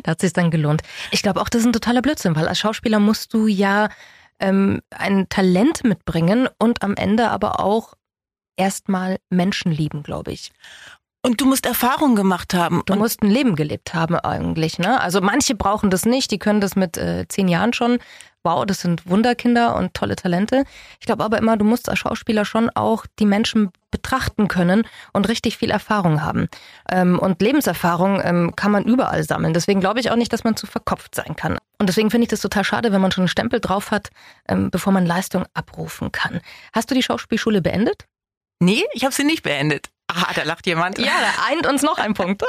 da 0.03 0.11
hat 0.11 0.21
sich 0.21 0.33
dann 0.33 0.51
gelohnt. 0.51 0.81
Ich 1.11 1.21
glaube 1.21 1.41
auch, 1.41 1.49
das 1.49 1.61
ist 1.61 1.67
ein 1.67 1.73
totaler 1.73 2.01
Blödsinn, 2.01 2.35
weil 2.35 2.47
als 2.47 2.59
Schauspieler 2.59 2.99
musst 2.99 3.33
du 3.33 3.47
ja 3.47 3.89
ähm, 4.39 4.81
ein 4.91 5.27
Talent 5.29 5.83
mitbringen 5.83 6.47
und 6.57 6.81
am 6.81 6.95
Ende 6.95 7.29
aber 7.29 7.59
auch 7.59 7.93
erstmal 8.55 9.17
Menschen 9.29 9.71
lieben, 9.71 10.03
glaube 10.03 10.31
ich. 10.31 10.51
Und 11.21 11.41
du 11.41 11.45
musst 11.45 11.65
Erfahrung 11.65 12.15
gemacht 12.15 12.53
haben. 12.53 12.81
Du 12.85 12.95
musst 12.95 13.21
ein 13.21 13.29
Leben 13.29 13.55
gelebt 13.57 13.93
haben 13.93 14.15
eigentlich. 14.15 14.79
Ne? 14.79 15.01
Also 15.01 15.19
manche 15.19 15.53
brauchen 15.53 15.89
das 15.89 16.05
nicht, 16.05 16.31
die 16.31 16.39
können 16.39 16.61
das 16.61 16.77
mit 16.77 16.97
äh, 16.97 17.27
zehn 17.27 17.49
Jahren 17.49 17.73
schon. 17.73 17.99
wow, 18.41 18.65
das 18.65 18.79
sind 18.79 19.05
Wunderkinder 19.05 19.75
und 19.75 19.93
tolle 19.93 20.15
Talente. 20.15 20.63
Ich 21.01 21.05
glaube 21.05 21.25
aber 21.25 21.37
immer, 21.37 21.57
du 21.57 21.65
musst 21.65 21.89
als 21.89 21.99
Schauspieler 21.99 22.45
schon 22.45 22.69
auch 22.69 23.05
die 23.19 23.25
Menschen 23.25 23.71
betrachten 23.91 24.47
können 24.47 24.87
und 25.11 25.27
richtig 25.27 25.57
viel 25.57 25.71
Erfahrung 25.71 26.21
haben. 26.23 26.47
Ähm, 26.89 27.19
und 27.19 27.41
Lebenserfahrung 27.41 28.21
ähm, 28.23 28.55
kann 28.55 28.71
man 28.71 28.85
überall 28.85 29.23
sammeln. 29.23 29.53
Deswegen 29.53 29.81
glaube 29.81 29.99
ich 29.99 30.11
auch 30.11 30.15
nicht, 30.15 30.31
dass 30.31 30.45
man 30.45 30.55
zu 30.55 30.67
verkopft 30.67 31.15
sein 31.15 31.35
kann. 31.35 31.57
Und 31.79 31.89
deswegen 31.89 32.11
finde 32.11 32.23
ich 32.23 32.29
das 32.29 32.39
total 32.39 32.63
schade, 32.63 32.93
wenn 32.93 33.01
man 33.01 33.11
schon 33.11 33.23
einen 33.23 33.27
Stempel 33.27 33.59
drauf 33.59 33.91
hat, 33.91 34.09
ähm, 34.47 34.71
bevor 34.71 34.93
man 34.93 35.05
Leistung 35.05 35.45
abrufen 35.53 36.13
kann. 36.13 36.39
Hast 36.71 36.89
du 36.89 36.95
die 36.95 37.03
Schauspielschule 37.03 37.61
beendet? 37.61 38.05
Nee, 38.61 38.85
ich 38.93 39.03
habe 39.03 39.13
sie 39.13 39.25
nicht 39.25 39.43
beendet. 39.43 39.89
Ah, 40.09 40.33
da 40.33 40.43
lacht 40.43 40.65
jemand. 40.65 40.97
Ja, 40.97 41.05
da 41.05 41.45
eint 41.51 41.67
uns 41.67 41.83
noch 41.83 41.99
ein 41.99 42.15
Punkt. 42.15 42.43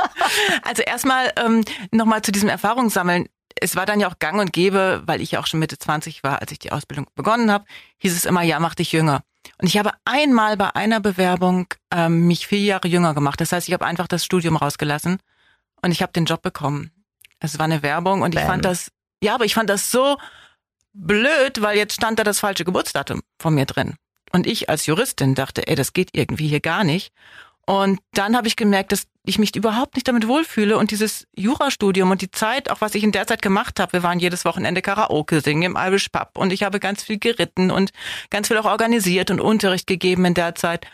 also 0.62 0.82
erstmal 0.82 1.32
ähm, 1.36 1.64
nochmal 1.90 2.22
zu 2.22 2.30
diesem 2.30 2.48
Erfahrungssammeln. 2.48 3.28
Es 3.60 3.74
war 3.74 3.86
dann 3.86 3.98
ja 3.98 4.08
auch 4.08 4.18
gang 4.20 4.40
und 4.40 4.52
gäbe, 4.52 5.02
weil 5.04 5.20
ich 5.20 5.32
ja 5.32 5.40
auch 5.40 5.46
schon 5.46 5.58
Mitte 5.58 5.78
20 5.78 6.22
war, 6.22 6.40
als 6.40 6.52
ich 6.52 6.60
die 6.60 6.70
Ausbildung 6.70 7.06
begonnen 7.16 7.50
habe, 7.50 7.64
hieß 7.98 8.14
es 8.14 8.24
immer, 8.24 8.42
ja, 8.42 8.60
mach 8.60 8.76
dich 8.76 8.92
jünger. 8.92 9.22
Und 9.58 9.66
ich 9.66 9.76
habe 9.78 9.90
einmal 10.04 10.56
bei 10.56 10.74
einer 10.76 11.00
Bewerbung 11.00 11.66
ähm, 11.90 12.26
mich 12.28 12.46
vier 12.46 12.60
Jahre 12.60 12.86
jünger 12.86 13.14
gemacht. 13.14 13.40
Das 13.40 13.50
heißt, 13.50 13.66
ich 13.66 13.74
habe 13.74 13.84
einfach 13.84 14.06
das 14.06 14.24
Studium 14.24 14.56
rausgelassen 14.56 15.18
und 15.82 15.90
ich 15.90 16.02
habe 16.02 16.12
den 16.12 16.24
Job 16.24 16.42
bekommen. 16.42 16.92
Es 17.40 17.58
war 17.58 17.64
eine 17.64 17.82
Werbung 17.82 18.22
und 18.22 18.34
Bam. 18.34 18.42
ich 18.42 18.48
fand 18.48 18.64
das, 18.64 18.92
ja, 19.20 19.34
aber 19.34 19.44
ich 19.44 19.54
fand 19.54 19.68
das 19.68 19.90
so 19.90 20.18
blöd, 20.92 21.60
weil 21.60 21.76
jetzt 21.76 21.94
stand 21.94 22.18
da 22.20 22.24
das 22.24 22.38
falsche 22.38 22.64
Geburtsdatum 22.64 23.22
von 23.40 23.54
mir 23.54 23.66
drin. 23.66 23.96
Und 24.32 24.46
ich 24.46 24.68
als 24.68 24.86
Juristin 24.86 25.34
dachte, 25.34 25.66
ey, 25.66 25.74
das 25.74 25.92
geht 25.92 26.10
irgendwie 26.12 26.48
hier 26.48 26.60
gar 26.60 26.84
nicht. 26.84 27.12
Und 27.64 28.00
dann 28.14 28.36
habe 28.36 28.48
ich 28.48 28.56
gemerkt, 28.56 28.90
dass 28.90 29.06
ich 29.24 29.38
mich 29.38 29.54
überhaupt 29.54 29.94
nicht 29.94 30.08
damit 30.08 30.26
wohlfühle 30.26 30.76
und 30.76 30.90
dieses 30.90 31.28
Jurastudium 31.36 32.10
und 32.10 32.20
die 32.20 32.30
Zeit, 32.30 32.68
auch 32.70 32.80
was 32.80 32.96
ich 32.96 33.04
in 33.04 33.12
der 33.12 33.26
Zeit 33.26 33.40
gemacht 33.40 33.78
habe, 33.78 33.92
wir 33.92 34.02
waren 34.02 34.18
jedes 34.18 34.44
Wochenende 34.44 34.82
Karaoke 34.82 35.40
singen 35.40 35.62
im 35.62 35.76
Irish 35.78 36.08
Pub 36.08 36.30
und 36.36 36.52
ich 36.52 36.64
habe 36.64 36.80
ganz 36.80 37.04
viel 37.04 37.20
geritten 37.20 37.70
und 37.70 37.92
ganz 38.30 38.48
viel 38.48 38.58
auch 38.58 38.64
organisiert 38.64 39.30
und 39.30 39.40
Unterricht 39.40 39.86
gegeben 39.86 40.24
in 40.24 40.34
der 40.34 40.56
Zeit. 40.56 40.88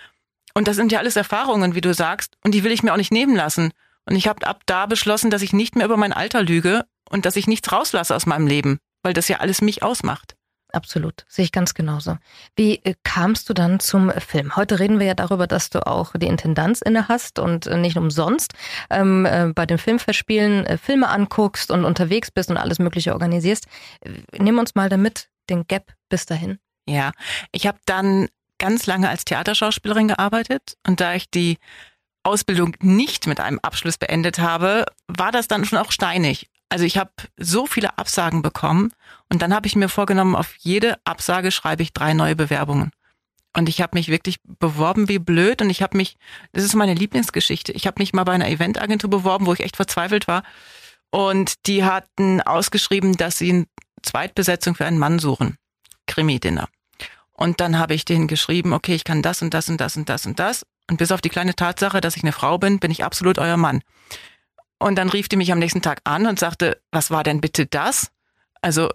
Und 0.52 0.68
das 0.68 0.76
sind 0.76 0.92
ja 0.92 0.99
alles 0.99 1.16
Erfahrungen, 1.16 1.75
wie 1.75 1.80
du 1.80 1.95
sagst, 1.95 2.37
und 2.45 2.52
die 2.52 2.64
will 2.64 2.73
ich 2.73 2.83
mir 2.83 2.92
auch 2.92 2.99
nicht 2.99 3.12
nehmen 3.12 3.35
lassen. 3.35 3.73
Und 4.04 4.16
ich 4.16 4.28
habe 4.28 4.47
ab 4.47 4.62
da 4.66 4.87
beschlossen, 4.87 5.30
dass 5.30 5.42
ich 5.42 5.52
nicht 5.54 5.75
mehr 5.75 5.87
über 5.87 5.97
mein 5.97 6.12
Alter 6.12 6.42
lüge 6.42 6.85
und 7.09 7.25
dass 7.25 7.37
ich 7.37 7.47
nichts 7.47 7.73
rauslasse 7.73 8.14
aus 8.14 8.26
meinem 8.26 8.47
Leben, 8.47 8.78
weil 9.02 9.14
das 9.14 9.28
ja 9.28 9.38
alles 9.38 9.62
mich 9.62 9.83
ausmacht. 9.83 10.38
Absolut, 10.70 11.25
sehe 11.28 11.46
ich 11.46 11.52
ganz 11.52 11.72
genauso. 11.72 12.18
Wie 12.54 12.84
äh, 12.84 12.94
kamst 13.02 13.48
du 13.48 13.54
dann 13.54 13.80
zum 13.80 14.10
Film? 14.10 14.54
Heute 14.54 14.78
reden 14.78 14.98
wir 14.98 15.06
ja 15.06 15.14
darüber, 15.14 15.46
dass 15.46 15.70
du 15.70 15.87
auch 15.87 16.12
die 16.14 16.26
Intendanz 16.26 16.82
inne 16.82 17.08
hast 17.08 17.38
und 17.38 17.66
äh, 17.66 17.78
nicht 17.78 17.96
umsonst 17.96 18.52
ähm, 18.90 19.25
äh, 19.25 19.52
bei 19.54 19.64
den 19.64 19.78
Filmverspielen 19.78 20.78
Filme 20.78 21.08
anguckst 21.08 21.70
und 21.70 21.84
unterwegs 21.84 22.30
bist 22.30 22.50
und 22.50 22.58
alles 22.58 22.78
Mögliche 22.78 23.14
organisierst. 23.14 23.66
Nimm 24.37 24.58
uns 24.58 24.75
mal 24.75 24.90
damit 24.90 25.28
den 25.48 25.66
Gap 25.66 25.94
bis 26.10 26.26
dahin. 26.26 26.58
Ja, 26.87 27.12
ich 27.52 27.66
habe 27.66 27.78
dann 27.87 28.28
ganz 28.58 28.87
lange 28.87 29.08
als 29.08 29.25
Theaterschauspielerin 29.25 30.08
gearbeitet 30.08 30.76
und 30.87 31.00
da 31.00 31.14
ich 31.14 31.30
die 31.30 31.58
Ausbildung 32.25 32.76
nicht 32.80 33.26
mit 33.26 33.40
einem 33.40 33.58
Abschluss 33.60 33.96
beendet 33.96 34.38
habe, 34.38 34.84
war 35.06 35.32
das 35.32 35.48
dann 35.48 35.64
schon 35.64 35.78
auch 35.78 35.92
steinig. 35.92 36.50
Also 36.68 36.84
ich 36.84 36.98
habe 36.98 37.10
so 37.37 37.66
viele 37.66 37.96
Absagen 37.96 38.42
bekommen 38.42 38.92
und 39.30 39.40
dann 39.42 39.54
habe 39.54 39.66
ich 39.66 39.76
mir 39.76 39.88
vorgenommen, 39.88 40.37
auf 40.37 40.54
jede 40.58 40.96
Absage 41.04 41.50
schreibe 41.50 41.82
ich 41.82 41.92
drei 41.92 42.12
neue 42.12 42.37
Bewerbungen. 42.37 42.90
Und 43.56 43.68
ich 43.68 43.80
habe 43.80 43.96
mich 43.96 44.08
wirklich 44.08 44.37
beworben 44.44 45.08
wie 45.08 45.18
blöd 45.18 45.62
und 45.62 45.70
ich 45.70 45.82
habe 45.82 45.96
mich, 45.96 46.16
das 46.52 46.64
ist 46.64 46.75
meine 46.75 46.94
Lieblingsgeschichte, 46.94 47.72
ich 47.72 47.87
habe 47.87 48.00
mich 48.00 48.12
mal 48.12 48.25
bei 48.25 48.32
einer 48.32 48.48
Eventagentur 48.48 49.08
beworben, 49.08 49.46
wo 49.46 49.54
ich 49.54 49.60
echt 49.60 49.76
verzweifelt 49.76 50.28
war. 50.28 50.42
Und 51.10 51.66
die 51.66 51.84
hatten 51.84 52.42
ausgeschrieben, 52.42 53.16
dass 53.16 53.38
sie 53.38 53.50
eine 53.50 53.66
Zweitbesetzung 54.02 54.75
für 54.75 54.84
einen 54.84 54.98
Mann 54.98 55.18
suchen. 55.18 55.56
Krimi-Dinner. 56.06 56.68
Und 57.32 57.60
dann 57.60 57.78
habe 57.78 57.94
ich 57.94 58.04
denen 58.04 58.28
geschrieben, 58.28 58.72
okay, 58.72 58.94
ich 58.94 59.04
kann 59.04 59.22
das 59.22 59.40
und 59.42 59.54
das 59.54 59.68
und 59.68 59.80
das 59.80 59.96
und 59.96 60.08
das 60.08 60.26
und 60.26 60.38
das. 60.38 60.66
Und 60.90 60.98
bis 60.98 61.12
auf 61.12 61.20
die 61.20 61.28
kleine 61.28 61.54
Tatsache, 61.54 62.00
dass 62.00 62.16
ich 62.16 62.22
eine 62.22 62.32
Frau 62.32 62.58
bin, 62.58 62.78
bin 62.78 62.90
ich 62.90 63.04
absolut 63.04 63.38
euer 63.38 63.56
Mann. 63.56 63.82
Und 64.78 64.97
dann 64.97 65.08
rief 65.08 65.28
die 65.28 65.37
mich 65.37 65.52
am 65.52 65.58
nächsten 65.58 65.82
Tag 65.82 66.00
an 66.04 66.26
und 66.26 66.38
sagte, 66.38 66.80
was 66.92 67.11
war 67.11 67.25
denn 67.25 67.40
bitte 67.40 67.66
das? 67.66 68.11
Also 68.61 68.90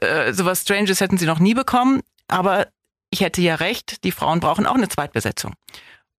äh, 0.00 0.32
sowas 0.32 0.62
Stranges 0.62 1.00
hätten 1.00 1.18
sie 1.18 1.26
noch 1.26 1.38
nie 1.38 1.54
bekommen, 1.54 2.02
aber 2.26 2.68
ich 3.10 3.20
hätte 3.20 3.40
ja 3.40 3.54
recht, 3.56 4.04
die 4.04 4.12
Frauen 4.12 4.40
brauchen 4.40 4.66
auch 4.66 4.74
eine 4.74 4.88
Zweitbesetzung. 4.88 5.54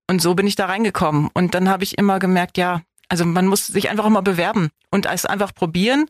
Und 0.07 0.21
so 0.21 0.33
bin 0.33 0.47
ich 0.47 0.55
da 0.55 0.65
reingekommen. 0.65 1.29
Und 1.33 1.53
dann 1.53 1.69
habe 1.69 1.83
ich 1.83 1.97
immer 1.97 2.19
gemerkt, 2.19 2.57
ja, 2.57 2.81
also 3.09 3.25
man 3.25 3.47
muss 3.47 3.67
sich 3.67 3.89
einfach 3.89 4.05
immer 4.05 4.21
bewerben 4.21 4.69
und 4.91 5.05
es 5.05 5.25
einfach 5.25 5.53
probieren 5.53 6.09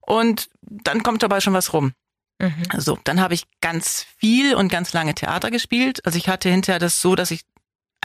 und 0.00 0.48
dann 0.60 1.02
kommt 1.02 1.22
dabei 1.22 1.40
schon 1.40 1.54
was 1.54 1.72
rum. 1.72 1.92
Mhm. 2.38 2.64
So, 2.78 2.98
dann 3.04 3.20
habe 3.20 3.34
ich 3.34 3.44
ganz 3.60 4.06
viel 4.18 4.54
und 4.54 4.70
ganz 4.70 4.92
lange 4.92 5.14
Theater 5.14 5.50
gespielt. 5.50 6.04
Also 6.06 6.18
ich 6.18 6.28
hatte 6.28 6.48
hinterher 6.48 6.78
das 6.78 7.00
so, 7.00 7.14
dass 7.14 7.30
ich 7.30 7.42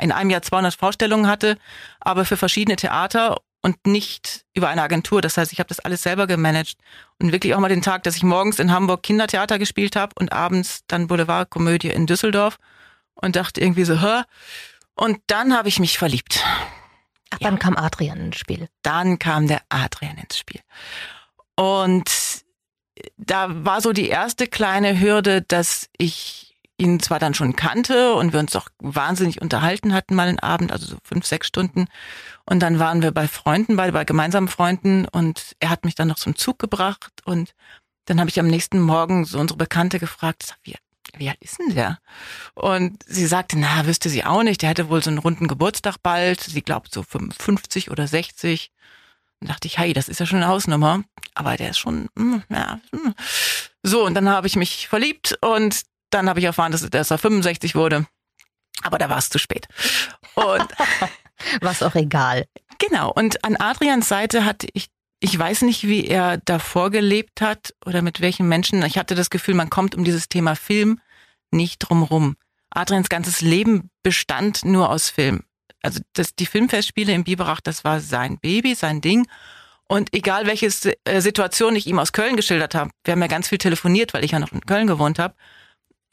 in 0.02 0.12
einem 0.12 0.30
Jahr 0.30 0.42
200 0.42 0.76
Vorstellungen 0.76 1.28
hatte, 1.28 1.58
aber 2.02 2.26
für 2.26 2.36
verschiedene 2.36 2.76
Theater 2.76 3.38
und 3.66 3.88
nicht 3.88 4.46
über 4.54 4.70
eine 4.70 4.84
Agentur. 4.84 5.24
Das 5.24 5.38
heißt, 5.38 5.52
ich 5.52 5.58
habe 5.58 5.70
das 5.70 5.80
alles 5.80 6.04
selber 6.04 6.28
gemanagt 6.28 6.76
und 7.20 7.32
wirklich 7.32 7.56
auch 7.56 7.60
mal 7.60 7.68
den 7.68 7.82
Tag, 7.82 8.04
dass 8.04 8.16
ich 8.16 8.22
morgens 8.22 8.60
in 8.60 8.72
Hamburg 8.72 9.02
Kindertheater 9.02 9.58
gespielt 9.58 9.96
habe 9.96 10.14
und 10.20 10.32
abends 10.32 10.84
dann 10.86 11.08
Boulevardkomödie 11.08 11.90
in 11.90 12.06
Düsseldorf 12.06 12.60
und 13.16 13.36
dachte 13.36 13.62
irgendwie 13.62 13.84
so, 13.84 14.00
hä? 14.00 14.22
Und 14.94 15.18
dann 15.26 15.58
habe 15.58 15.68
ich 15.68 15.80
mich 15.80 15.98
verliebt. 15.98 16.44
Ach, 17.32 17.40
dann 17.40 17.56
ja. 17.56 17.60
kam 17.60 17.76
Adrian 17.76 18.20
ins 18.20 18.38
Spiel. 18.38 18.70
Dann 18.84 19.18
kam 19.18 19.48
der 19.48 19.64
Adrian 19.70 20.20
ins 20.20 20.38
Spiel. 20.38 20.62
Und 21.56 22.12
da 23.18 23.48
war 23.50 23.82
so 23.82 23.94
die 23.94 24.10
erste 24.10 24.46
kleine 24.46 25.00
Hürde, 25.00 25.42
dass 25.42 25.90
ich 25.98 26.45
ihn 26.78 27.00
zwar 27.00 27.20
dann 27.20 27.34
schon 27.34 27.56
kannte 27.56 28.14
und 28.16 28.34
wir 28.34 28.40
uns 28.40 28.56
auch 28.56 28.68
wahnsinnig 28.80 29.42
unterhalten 29.42 29.94
hatten 29.94 30.16
mal 30.16 30.28
einen 30.28 30.40
Abend, 30.40 30.72
also 30.72 30.86
so 30.88 30.98
fünf, 31.04 31.26
sechs 31.26 31.48
Stunden. 31.48 31.88
Und 32.46 32.60
dann 32.60 32.80
waren 32.80 33.02
wir 33.02 33.12
bei 33.12 33.28
Freunden, 33.28 33.76
bei, 33.76 33.92
bei 33.92 34.04
gemeinsamen 34.04 34.50
Freunden 34.50 35.08
und 35.08 35.56
er 35.60 35.70
hat 35.70 35.86
mich 35.86 35.96
dann 35.96 36.10
noch 36.10 36.18
zum 36.18 36.36
Zug 36.36 36.60
gebracht 36.60 37.22
und 37.24 37.54
dann 38.06 38.20
habe 38.20 38.30
ich 38.30 38.40
am 38.40 38.48
nächsten 38.48 38.80
Morgen 38.80 39.26
so 39.26 39.40
unsere 39.40 39.58
Bekannte 39.58 40.00
gefragt, 40.00 40.56
wie, 40.64 40.76
wie 41.18 41.30
alt 41.30 41.42
ist 41.42 41.60
denn 41.60 41.74
der? 41.74 42.00
Und 42.54 43.04
sie 43.08 43.26
sagte, 43.26 43.58
na, 43.58 43.86
wüsste 43.86 44.10
sie 44.10 44.24
auch 44.24 44.44
nicht, 44.44 44.62
der 44.62 44.70
hätte 44.70 44.90
wohl 44.90 45.04
so 45.04 45.10
einen 45.10 45.20
runden 45.20 45.48
Geburtstag 45.48 45.98
bald. 46.04 46.42
Sie 46.42 46.62
glaubt 46.62 46.94
so 46.94 47.04
55 47.04 47.90
oder 47.90 48.08
60. 48.08 48.72
Und 49.42 49.50
dachte 49.50 49.68
ich, 49.68 49.78
hey, 49.78 49.94
das 49.94 50.08
ist 50.08 50.20
ja 50.20 50.26
schon 50.26 50.38
eine 50.38 50.48
Hausnummer. 50.48 51.04
Aber 51.34 51.58
der 51.58 51.72
ist 51.72 51.80
schon, 51.80 52.10
hm, 52.18 52.44
ja. 52.50 52.80
Hm. 52.92 53.16
So, 53.84 54.06
und 54.06 54.14
dann 54.14 54.30
habe 54.30 54.48
ich 54.48 54.56
mich 54.56 54.88
verliebt 54.88 55.38
und 55.42 55.82
dann 56.10 56.30
habe 56.30 56.40
ich 56.40 56.46
erfahren, 56.46 56.72
dass, 56.72 56.90
dass 56.90 57.12
er 57.12 57.18
65 57.18 57.76
wurde. 57.76 58.06
Aber 58.82 58.98
da 58.98 59.10
war 59.10 59.18
es 59.18 59.30
zu 59.30 59.40
spät. 59.40 59.68
Und 60.36 60.68
was 61.62 61.84
auch 61.84 61.96
egal. 61.96 62.46
Genau. 62.80 63.12
Und 63.12 63.44
an 63.44 63.56
Adrians 63.56 64.08
Seite 64.08 64.46
hatte 64.46 64.68
ich, 64.74 64.88
ich 65.20 65.38
weiß 65.38 65.64
nicht, 65.64 65.88
wie 65.88 66.06
er 66.06 66.38
davor 66.38 66.92
gelebt 66.92 67.42
hat 67.42 67.74
oder 67.86 68.02
mit 68.02 68.22
welchen 68.22 68.48
Menschen. 68.48 68.84
Ich 68.84 68.98
hatte 68.98 69.16
das 69.16 69.30
Gefühl, 69.30 69.56
man 69.56 69.70
kommt 69.70 69.96
um 69.96 70.04
dieses 70.04 70.30
Thema 70.30 70.56
Film 70.56 71.00
nicht 71.52 71.80
drumrum. 71.80 72.36
Adrians 72.70 73.10
ganzes 73.10 73.42
Leben 73.42 73.90
bestand 74.04 74.66
nur 74.66 74.90
aus 74.90 75.10
Film. 75.10 75.44
Also 75.82 76.02
das, 76.14 76.36
die 76.36 76.46
Filmfestspiele 76.46 77.14
im 77.14 77.24
Biberach, 77.24 77.62
das 77.62 77.84
war 77.84 78.02
sein 78.02 78.40
Baby, 78.40 78.76
sein 78.76 79.02
Ding. 79.02 79.28
Und 79.88 80.14
egal 80.14 80.48
welche 80.48 80.68
äh, 81.06 81.22
Situation 81.22 81.76
ich 81.76 81.88
ihm 81.88 82.00
aus 82.00 82.12
Köln 82.12 82.36
geschildert 82.36 82.76
habe, 82.76 82.90
wir 83.04 83.14
haben 83.14 83.22
ja 83.22 83.28
ganz 83.28 83.48
viel 83.48 83.60
telefoniert, 83.60 84.14
weil 84.14 84.26
ich 84.26 84.32
ja 84.32 84.40
noch 84.40 84.52
in 84.52 84.62
Köln 84.62 84.88
gewohnt 84.88 85.20
habe 85.20 85.36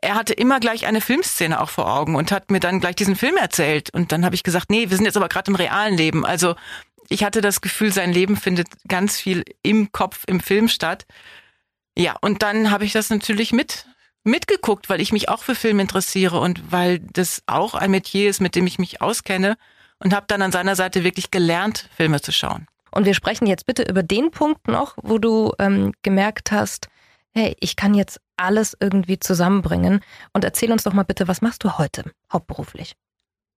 er 0.03 0.17
hatte 0.17 0.35
immer 0.35 0.61
gleich 0.61 0.87
eine 0.87 1.01
Filmszene 1.01 1.61
auch 1.61 1.71
vor 1.71 1.91
Augen 1.91 2.17
und 2.17 2.33
hat 2.33 2.51
mir 2.51 2.61
dann 2.61 2.81
gleich 2.81 2.97
diesen 2.97 3.17
Film 3.17 3.37
erzählt. 3.37 3.89
Und 3.95 4.13
dann 4.13 4.25
habe 4.25 4.35
ich 4.35 4.43
gesagt, 4.43 4.69
nee, 4.69 4.91
wir 4.91 4.97
sind 4.97 5.07
jetzt 5.07 5.17
aber 5.17 5.29
gerade 5.29 5.51
im 5.51 5.55
realen 5.55 5.97
Leben. 5.97 6.27
Also 6.27 6.57
ich 7.09 7.25
hatte 7.25 7.41
das 7.41 7.61
Gefühl, 7.61 7.93
sein 7.93 8.13
Leben 8.13 8.37
findet 8.37 8.69
ganz 8.89 9.19
viel 9.19 9.45
im 9.63 9.93
Kopf, 9.93 10.25
im 10.27 10.41
Film 10.41 10.69
statt. 10.69 11.07
Ja, 11.97 12.17
und 12.21 12.43
dann 12.43 12.71
habe 12.71 12.85
ich 12.85 12.93
das 12.93 13.11
natürlich 13.11 13.53
mit 13.53 13.87
mitgeguckt, 14.25 14.89
weil 14.89 15.01
ich 15.01 15.13
mich 15.13 15.29
auch 15.29 15.43
für 15.43 15.55
Film 15.55 15.81
interessiere 15.81 16.39
und 16.39 16.71
weil 16.71 17.01
das 17.01 17.43
auch 17.47 17.75
ein 17.75 17.91
Metier 17.91 18.31
ist, 18.31 18.41
mit 18.41 18.55
dem 18.55 18.67
ich 18.67 18.79
mich 18.79 19.01
auskenne 19.01 19.57
und 19.99 20.15
habe 20.15 20.27
dann 20.29 20.43
an 20.43 20.53
seiner 20.53 20.77
Seite 20.77 21.03
wirklich 21.05 21.31
gelernt, 21.31 21.89
Filme 21.97 22.21
zu 22.21 22.33
schauen. 22.33 22.67
Und 22.93 23.05
wir 23.05 23.15
sprechen 23.15 23.47
jetzt 23.47 23.67
bitte 23.67 23.83
über 23.83 24.03
den 24.03 24.31
Punkt 24.31 24.69
noch, 24.69 24.97
wo 25.03 25.19
du 25.19 25.53
ähm, 25.59 25.93
gemerkt 26.03 26.53
hast, 26.53 26.89
hey, 27.35 27.57
ich 27.61 27.77
kann 27.77 27.95
jetzt 27.95 28.21
alles 28.37 28.77
irgendwie 28.79 29.19
zusammenbringen. 29.19 30.01
Und 30.33 30.45
erzähl 30.45 30.73
uns 30.73 30.83
doch 30.83 30.93
mal 30.93 31.05
bitte, 31.05 31.29
was 31.29 31.43
machst 31.43 31.65
du 31.65 31.79
heute 31.79 32.13
hauptberuflich? 32.33 32.95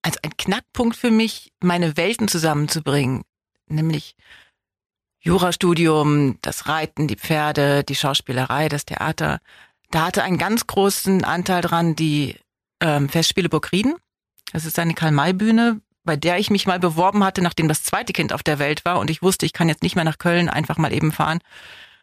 Also 0.02 0.20
ein 0.24 0.38
Knackpunkt 0.38 0.96
für 0.96 1.12
mich, 1.12 1.52
meine 1.62 1.98
Welten 1.98 2.28
zusammenzubringen, 2.28 3.24
nämlich 3.68 4.16
Jurastudium, 5.20 6.38
das 6.42 6.68
Reiten, 6.68 7.08
die 7.08 7.16
Pferde, 7.16 7.84
die 7.84 7.96
Schauspielerei, 7.96 8.70
das 8.70 8.86
Theater. 8.86 9.40
Da 9.90 10.06
hatte 10.06 10.24
einen 10.24 10.38
ganz 10.38 10.68
großen 10.68 11.24
Anteil 11.24 11.62
dran 11.62 11.96
die 11.96 12.38
ähm, 12.80 13.10
Festspiele 13.10 13.50
Burgriden. 13.50 13.96
Das 14.54 14.66
ist 14.66 14.78
eine 14.78 14.94
Karl-May-Bühne, 14.94 15.82
bei 16.04 16.16
der 16.16 16.38
ich 16.38 16.52
mich 16.52 16.68
mal 16.68 16.80
beworben 16.80 17.24
hatte, 17.24 17.42
nachdem 17.42 17.68
das 17.68 17.82
zweite 17.82 18.14
Kind 18.14 18.32
auf 18.32 18.44
der 18.44 18.60
Welt 18.60 18.86
war 18.86 19.00
und 19.00 19.10
ich 19.10 19.24
wusste, 19.24 19.48
ich 19.48 19.54
kann 19.54 19.70
jetzt 19.70 19.82
nicht 19.82 19.96
mehr 19.96 20.06
nach 20.06 20.20
Köln 20.20 20.50
einfach 20.50 20.78
mal 20.78 20.94
eben 20.94 21.12
fahren 21.12 21.40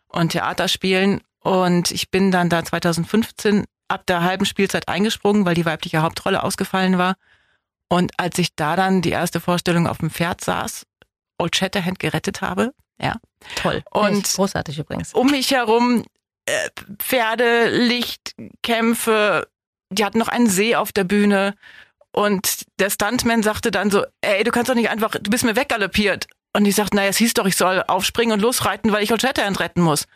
und 0.08 0.32
Theater 0.32 0.66
spielen. 0.66 1.20
Und 1.42 1.90
ich 1.90 2.10
bin 2.10 2.30
dann 2.30 2.48
da 2.48 2.64
2015 2.64 3.64
ab 3.88 4.06
der 4.06 4.22
halben 4.22 4.46
Spielzeit 4.46 4.88
eingesprungen, 4.88 5.44
weil 5.44 5.54
die 5.54 5.66
weibliche 5.66 6.02
Hauptrolle 6.02 6.42
ausgefallen 6.42 6.98
war. 6.98 7.16
Und 7.88 8.12
als 8.16 8.38
ich 8.38 8.54
da 8.54 8.76
dann 8.76 9.02
die 9.02 9.10
erste 9.10 9.40
Vorstellung 9.40 9.86
auf 9.86 9.98
dem 9.98 10.10
Pferd 10.10 10.42
saß, 10.42 10.84
Old 11.38 11.56
Shatterhand 11.56 11.98
gerettet 11.98 12.40
habe, 12.40 12.72
ja. 12.98 13.16
Toll. 13.56 13.82
Und 13.90 14.24
Echt 14.24 14.36
großartig 14.36 14.78
übrigens. 14.78 15.12
um 15.12 15.30
mich 15.30 15.50
herum 15.50 16.04
äh, 16.46 16.70
Pferde, 16.98 17.68
Licht, 17.70 18.34
Kämpfe, 18.62 19.48
die 19.90 20.04
hatten 20.04 20.18
noch 20.18 20.28
einen 20.28 20.48
See 20.48 20.76
auf 20.76 20.92
der 20.92 21.04
Bühne. 21.04 21.54
Und 22.12 22.64
der 22.78 22.90
Stuntman 22.90 23.42
sagte 23.42 23.70
dann 23.70 23.90
so, 23.90 24.04
ey, 24.20 24.44
du 24.44 24.50
kannst 24.50 24.70
doch 24.70 24.74
nicht 24.74 24.90
einfach, 24.90 25.10
du 25.10 25.30
bist 25.30 25.44
mir 25.44 25.56
weggaloppiert. 25.56 26.26
Und 26.54 26.66
ich 26.66 26.76
sagte, 26.76 26.96
naja, 26.96 27.08
es 27.08 27.16
hieß 27.16 27.34
doch, 27.34 27.46
ich 27.46 27.56
soll 27.56 27.82
aufspringen 27.86 28.32
und 28.34 28.40
losreiten, 28.40 28.92
weil 28.92 29.02
ich 29.02 29.12
Old 29.12 29.22
Shatterhand 29.22 29.60
retten 29.60 29.80
muss. 29.82 30.06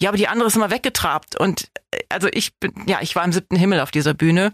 Ja, 0.00 0.10
aber 0.10 0.18
die 0.18 0.28
andere 0.28 0.48
ist 0.48 0.56
immer 0.56 0.70
weggetrabt. 0.70 1.38
Und 1.38 1.70
äh, 1.90 1.98
also 2.08 2.28
ich 2.32 2.54
bin, 2.56 2.72
ja, 2.86 2.98
ich 3.00 3.14
war 3.16 3.24
im 3.24 3.32
siebten 3.32 3.56
Himmel 3.56 3.80
auf 3.80 3.90
dieser 3.90 4.14
Bühne. 4.14 4.52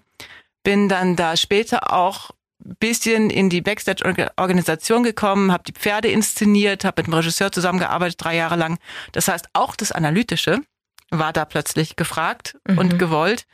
Bin 0.62 0.88
dann 0.88 1.16
da 1.16 1.37
später 1.37 1.92
auch 1.92 2.30
ein 2.64 2.76
bisschen 2.78 3.30
in 3.30 3.49
die 3.49 3.62
Backstage-Organisation 3.62 5.02
gekommen, 5.02 5.50
habe 5.50 5.64
die 5.64 5.73
Pferde 5.73 6.09
inszeniert, 6.09 6.85
habe 6.85 7.00
mit 7.00 7.06
dem 7.06 7.14
Regisseur 7.14 7.50
zusammengearbeitet, 7.50 8.23
drei 8.23 8.37
Jahre 8.37 8.56
lang. 8.56 8.78
Das 9.12 9.28
heißt, 9.28 9.47
auch 9.54 9.75
das 9.76 9.92
Analytische 9.92 10.61
war 11.11 11.32
da 11.32 11.44
plötzlich 11.47 11.97
gefragt 11.97 12.59
Mhm. 12.68 12.78
und 12.78 12.99
gewollt. 12.99 13.47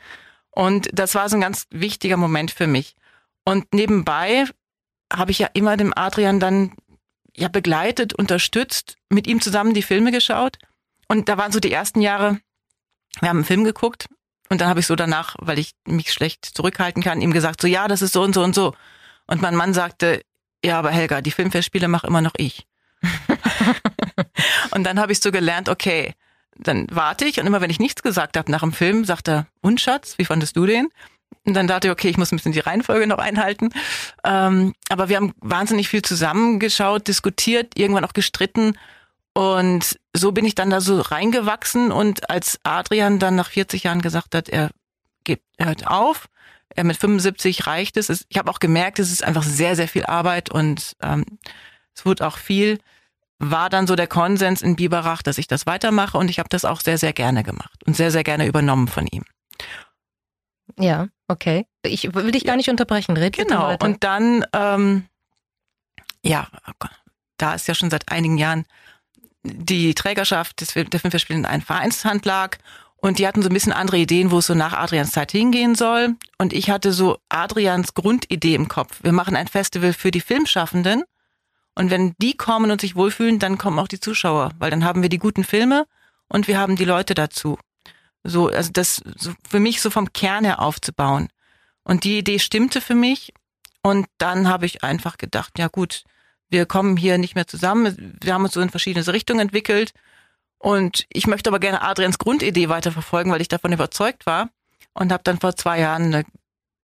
Und 0.51 0.89
das 0.91 1.15
war 1.15 1.29
so 1.29 1.37
ein 1.37 1.41
ganz 1.41 1.67
wichtiger 1.69 2.17
Moment 2.17 2.51
für 2.51 2.67
mich. 2.67 2.95
Und 3.45 3.73
nebenbei 3.73 4.45
habe 5.13 5.31
ich 5.31 5.39
ja 5.39 5.47
immer 5.53 5.77
dem 5.77 5.93
Adrian 5.95 6.39
dann 6.41 6.73
ja 7.35 7.47
begleitet, 7.47 8.13
unterstützt, 8.13 8.97
mit 9.09 9.25
ihm 9.27 9.39
zusammen 9.39 9.73
die 9.73 9.83
Filme 9.83 10.11
geschaut. 10.11 10.57
Und 11.07 11.29
da 11.29 11.37
waren 11.37 11.51
so 11.51 11.59
die 11.59 11.71
ersten 11.71 12.01
Jahre, 12.01 12.39
wir 13.19 13.29
haben 13.29 13.37
einen 13.37 13.45
Film 13.45 13.63
geguckt 13.63 14.07
und 14.49 14.61
dann 14.61 14.69
habe 14.69 14.79
ich 14.79 14.87
so 14.87 14.95
danach, 14.95 15.35
weil 15.39 15.59
ich 15.59 15.73
mich 15.85 16.11
schlecht 16.11 16.45
zurückhalten 16.45 17.03
kann, 17.03 17.21
ihm 17.21 17.31
gesagt, 17.31 17.61
so 17.61 17.67
ja, 17.67 17.87
das 17.87 18.01
ist 18.01 18.13
so 18.13 18.21
und 18.21 18.33
so 18.33 18.43
und 18.43 18.55
so. 18.55 18.73
Und 19.25 19.41
mein 19.41 19.55
Mann 19.55 19.73
sagte, 19.73 20.21
ja, 20.63 20.79
aber 20.79 20.91
Helga, 20.91 21.21
die 21.21 21.31
Filmfestspiele 21.31 21.87
mache 21.87 22.07
immer 22.07 22.21
noch 22.21 22.33
ich. 22.37 22.65
und 24.71 24.83
dann 24.83 24.99
habe 24.99 25.11
ich 25.11 25.19
so 25.19 25.31
gelernt, 25.31 25.69
okay, 25.69 26.13
dann 26.55 26.87
warte 26.91 27.25
ich 27.25 27.39
und 27.39 27.45
immer 27.45 27.61
wenn 27.61 27.69
ich 27.69 27.79
nichts 27.79 28.01
gesagt 28.01 28.37
habe 28.37 28.51
nach 28.51 28.61
dem 28.61 28.73
Film, 28.73 29.05
sagt 29.05 29.27
er, 29.27 29.47
und 29.61 29.79
Schatz, 29.79 30.17
wie 30.17 30.25
fandest 30.25 30.55
du 30.55 30.65
den? 30.65 30.87
Und 31.45 31.53
dann 31.53 31.67
dachte 31.67 31.87
ich, 31.87 31.91
okay, 31.91 32.09
ich 32.09 32.17
muss 32.17 32.31
ein 32.31 32.37
bisschen 32.37 32.51
die 32.51 32.59
Reihenfolge 32.59 33.07
noch 33.07 33.19
einhalten. 33.19 33.69
Ähm, 34.23 34.73
aber 34.89 35.07
wir 35.07 35.17
haben 35.17 35.33
wahnsinnig 35.39 35.87
viel 35.87 36.01
zusammengeschaut, 36.01 37.07
diskutiert, 37.07 37.77
irgendwann 37.77 38.03
auch 38.03 38.13
gestritten. 38.13 38.77
Und 39.37 39.99
so 40.15 40.31
bin 40.31 40.45
ich 40.45 40.55
dann 40.55 40.71
da 40.71 40.81
so 40.81 40.99
reingewachsen. 40.99 41.91
Und 41.91 42.27
als 42.27 42.59
Adrian 42.63 43.19
dann 43.19 43.35
nach 43.35 43.51
40 43.51 43.83
Jahren 43.83 44.01
gesagt 44.01 44.33
hat, 44.33 44.49
er 44.49 44.71
gibt, 45.25 45.43
er 45.57 45.67
hört 45.67 45.85
auf, 45.85 46.27
er 46.69 46.83
mit 46.83 46.97
75 46.97 47.67
reicht 47.67 47.97
es. 47.97 48.25
Ich 48.29 48.37
habe 48.39 48.49
auch 48.49 48.57
gemerkt, 48.57 48.97
es 48.97 49.11
ist 49.11 49.23
einfach 49.23 49.43
sehr, 49.43 49.75
sehr 49.75 49.87
viel 49.87 50.07
Arbeit 50.07 50.49
und 50.49 50.93
ähm, 51.03 51.23
es 51.93 52.03
wurde 52.03 52.25
auch 52.25 52.35
viel. 52.39 52.79
War 53.37 53.69
dann 53.69 53.85
so 53.85 53.95
der 53.95 54.07
Konsens 54.07 54.63
in 54.63 54.75
Biberach, 54.75 55.21
dass 55.21 55.37
ich 55.37 55.45
das 55.45 55.67
weitermache 55.67 56.17
und 56.17 56.31
ich 56.31 56.39
habe 56.39 56.49
das 56.49 56.65
auch 56.65 56.81
sehr, 56.81 56.97
sehr 56.97 57.13
gerne 57.13 57.43
gemacht 57.43 57.85
und 57.85 57.95
sehr, 57.95 58.09
sehr 58.09 58.23
gerne 58.23 58.47
übernommen 58.47 58.87
von 58.87 59.05
ihm. 59.05 59.23
Ja, 60.79 61.09
okay. 61.27 61.67
Ich 61.83 62.11
will 62.15 62.31
dich 62.31 62.43
gar 62.43 62.55
nicht 62.55 62.69
unterbrechen. 62.69 63.15
Red 63.15 63.37
Genau. 63.37 63.75
Und 63.83 64.03
dann, 64.03 64.43
ähm, 64.53 65.05
ja, 66.23 66.47
da 67.37 67.53
ist 67.53 67.67
ja 67.67 67.75
schon 67.75 67.91
seit 67.91 68.11
einigen 68.11 68.39
Jahren 68.39 68.65
die 69.47 69.93
Trägerschaft 69.93 70.61
des, 70.61 70.73
der 70.73 70.99
Filmfestspiele 70.99 71.39
in 71.39 71.45
einer 71.45 71.63
Vereinshand 71.63 72.25
lag. 72.25 72.57
Und 72.97 73.19
die 73.19 73.27
hatten 73.27 73.43
so 73.43 73.49
ein 73.49 73.53
bisschen 73.53 73.73
andere 73.73 73.97
Ideen, 73.97 74.31
wo 74.31 74.39
es 74.39 74.47
so 74.47 74.55
nach 74.55 74.73
Adrians 74.73 75.11
Zeit 75.11 75.31
hingehen 75.31 75.75
soll. 75.75 76.15
Und 76.37 76.51
ich 76.51 76.69
hatte 76.69 76.91
so 76.91 77.17
Adrians 77.29 77.93
Grundidee 77.93 78.55
im 78.55 78.67
Kopf. 78.67 78.99
Wir 79.03 79.11
machen 79.11 79.35
ein 79.35 79.47
Festival 79.47 79.93
für 79.93 80.11
die 80.11 80.21
Filmschaffenden. 80.21 81.03
Und 81.75 81.91
wenn 81.91 82.15
die 82.17 82.35
kommen 82.35 82.71
und 82.71 82.81
sich 82.81 82.95
wohlfühlen, 82.95 83.37
dann 83.37 83.59
kommen 83.59 83.77
auch 83.77 83.87
die 83.87 83.99
Zuschauer, 83.99 84.51
weil 84.57 84.71
dann 84.71 84.83
haben 84.83 85.03
wir 85.03 85.09
die 85.09 85.19
guten 85.19 85.43
Filme 85.43 85.85
und 86.27 86.47
wir 86.47 86.57
haben 86.57 86.75
die 86.75 86.85
Leute 86.85 87.13
dazu. 87.13 87.59
So, 88.23 88.47
also 88.47 88.71
das 88.73 89.01
so 89.15 89.31
für 89.47 89.59
mich 89.59 89.79
so 89.79 89.91
vom 89.91 90.11
Kern 90.11 90.43
her 90.43 90.59
aufzubauen. 90.59 91.29
Und 91.83 92.03
die 92.03 92.17
Idee 92.17 92.39
stimmte 92.39 92.81
für 92.81 92.95
mich. 92.95 93.31
Und 93.83 94.07
dann 94.17 94.49
habe 94.49 94.65
ich 94.65 94.83
einfach 94.83 95.17
gedacht, 95.17 95.59
ja 95.59 95.67
gut, 95.67 96.03
wir 96.49 96.65
kommen 96.65 96.97
hier 96.97 97.17
nicht 97.17 97.35
mehr 97.35 97.47
zusammen. 97.47 98.17
Wir 98.21 98.33
haben 98.33 98.43
uns 98.43 98.53
so 98.53 98.61
in 98.61 98.69
verschiedene 98.69 99.05
Richtungen 99.07 99.41
entwickelt. 99.41 99.93
Und 100.59 101.05
ich 101.09 101.27
möchte 101.27 101.49
aber 101.49 101.59
gerne 101.59 101.81
Adrians 101.81 102.17
Grundidee 102.17 102.69
weiterverfolgen, 102.69 103.31
weil 103.31 103.41
ich 103.41 103.47
davon 103.47 103.73
überzeugt 103.73 104.25
war. 104.25 104.49
Und 104.93 105.11
habe 105.11 105.23
dann 105.23 105.39
vor 105.39 105.55
zwei 105.55 105.79
Jahren 105.79 106.05
eine 106.05 106.25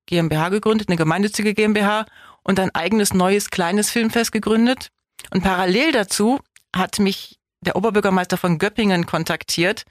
GmbH 0.05 0.49
gegründet, 0.49 0.89
eine 0.89 0.97
gemeinnützige 0.97 1.53
GmbH 1.53 2.05
und 2.43 2.59
ein 2.59 2.75
eigenes 2.75 3.13
neues 3.13 3.49
kleines 3.49 3.89
Filmfest 3.89 4.31
gegründet. 4.31 4.89
Und 5.31 5.43
parallel 5.43 5.91
dazu 5.91 6.39
hat 6.75 6.99
mich 6.99 7.39
der 7.61 7.75
Oberbürgermeister 7.75 8.37
von 8.37 8.59
Göppingen 8.59 9.05
kontaktiert. 9.05 9.85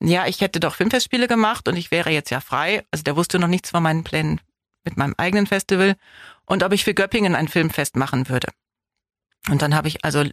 Ja, 0.00 0.26
ich 0.26 0.40
hätte 0.40 0.60
doch 0.60 0.74
Filmfestspiele 0.74 1.28
gemacht 1.28 1.68
und 1.68 1.76
ich 1.76 1.90
wäre 1.90 2.10
jetzt 2.10 2.30
ja 2.30 2.40
frei. 2.40 2.84
Also 2.90 3.04
der 3.04 3.16
wusste 3.16 3.38
noch 3.38 3.48
nichts 3.48 3.70
von 3.70 3.82
meinen 3.82 4.04
Plänen 4.04 4.40
mit 4.84 4.96
meinem 4.96 5.14
eigenen 5.16 5.46
Festival 5.46 5.94
und 6.44 6.62
ob 6.62 6.72
ich 6.72 6.84
für 6.84 6.92
Göppingen 6.92 7.34
ein 7.34 7.48
Filmfest 7.48 7.96
machen 7.96 8.28
würde. 8.28 8.48
Und 9.50 9.62
dann 9.62 9.74
habe 9.74 9.88
ich 9.88 10.04
also 10.04 10.24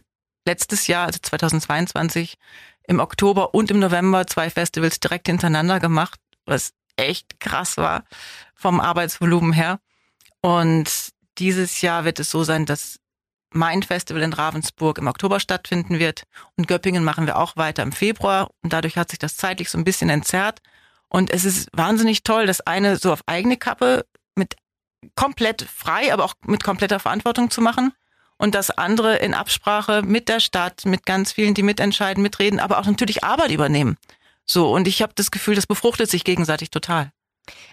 letztes 0.46 0.86
Jahr, 0.86 1.06
also 1.06 1.18
2022, 1.20 2.36
im 2.84 3.00
Oktober 3.00 3.54
und 3.54 3.70
im 3.70 3.78
November 3.78 4.26
zwei 4.26 4.50
Festivals 4.50 5.00
direkt 5.00 5.28
hintereinander 5.28 5.80
gemacht, 5.80 6.18
was 6.46 6.72
echt 6.96 7.40
krass 7.40 7.76
war 7.76 8.04
vom 8.54 8.80
Arbeitsvolumen 8.80 9.52
her. 9.52 9.78
Und 10.40 11.10
dieses 11.38 11.80
Jahr 11.80 12.04
wird 12.04 12.18
es 12.18 12.30
so 12.30 12.42
sein, 12.42 12.66
dass 12.66 12.98
mein 13.50 13.82
Festival 13.82 14.22
in 14.22 14.32
Ravensburg 14.32 14.98
im 14.98 15.06
Oktober 15.06 15.38
stattfinden 15.38 15.98
wird 15.98 16.24
und 16.56 16.68
Göppingen 16.68 17.04
machen 17.04 17.26
wir 17.26 17.36
auch 17.36 17.56
weiter 17.56 17.82
im 17.82 17.92
Februar. 17.92 18.50
Und 18.62 18.72
dadurch 18.72 18.96
hat 18.96 19.10
sich 19.10 19.18
das 19.18 19.36
zeitlich 19.36 19.70
so 19.70 19.78
ein 19.78 19.84
bisschen 19.84 20.08
entzerrt. 20.08 20.60
Und 21.08 21.30
es 21.30 21.44
ist 21.44 21.68
wahnsinnig 21.72 22.24
toll, 22.24 22.46
das 22.46 22.62
eine 22.62 22.96
so 22.96 23.12
auf 23.12 23.22
eigene 23.26 23.58
Kappe 23.58 24.06
mit 24.34 24.56
komplett 25.14 25.62
frei, 25.62 26.12
aber 26.12 26.24
auch 26.24 26.34
mit 26.46 26.64
kompletter 26.64 26.98
Verantwortung 26.98 27.50
zu 27.50 27.60
machen 27.60 27.92
und 28.42 28.56
das 28.56 28.70
andere 28.70 29.18
in 29.18 29.34
Absprache 29.34 30.02
mit 30.02 30.28
der 30.28 30.40
Stadt, 30.40 30.84
mit 30.84 31.06
ganz 31.06 31.30
vielen, 31.30 31.54
die 31.54 31.62
mitentscheiden, 31.62 32.24
mitreden, 32.24 32.58
aber 32.58 32.80
auch 32.80 32.86
natürlich 32.86 33.22
Arbeit 33.22 33.52
übernehmen. 33.52 33.96
So 34.44 34.74
und 34.74 34.88
ich 34.88 35.00
habe 35.00 35.12
das 35.14 35.30
Gefühl, 35.30 35.54
das 35.54 35.68
befruchtet 35.68 36.10
sich 36.10 36.24
gegenseitig 36.24 36.70
total. 36.70 37.12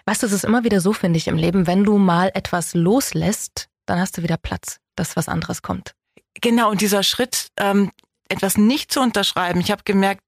Weißt 0.06 0.22
du, 0.22 0.28
es 0.28 0.32
ist 0.32 0.46
immer 0.46 0.64
wieder 0.64 0.80
so, 0.80 0.94
finde 0.94 1.18
ich, 1.18 1.28
im 1.28 1.38
Leben, 1.38 1.66
wenn 1.66 1.84
du 1.84 1.98
mal 1.98 2.30
etwas 2.36 2.76
loslässt, 2.76 3.68
dann 3.88 4.00
hast 4.00 4.20
du 4.20 4.22
wieder 4.22 4.38
Platz, 4.38 4.80
dass 4.96 5.16
was 5.16 5.28
anderes 5.28 5.64
kommt. 5.64 5.96
Genau, 6.40 6.70
und 6.70 6.82
dieser 6.82 7.02
Schritt, 7.02 7.48
ähm, 7.58 7.92
etwas 8.30 8.56
nicht 8.56 8.94
zu 8.94 9.02
unterschreiben, 9.02 9.62
ich 9.62 9.72
habe 9.72 9.82
gemerkt, 9.84 10.22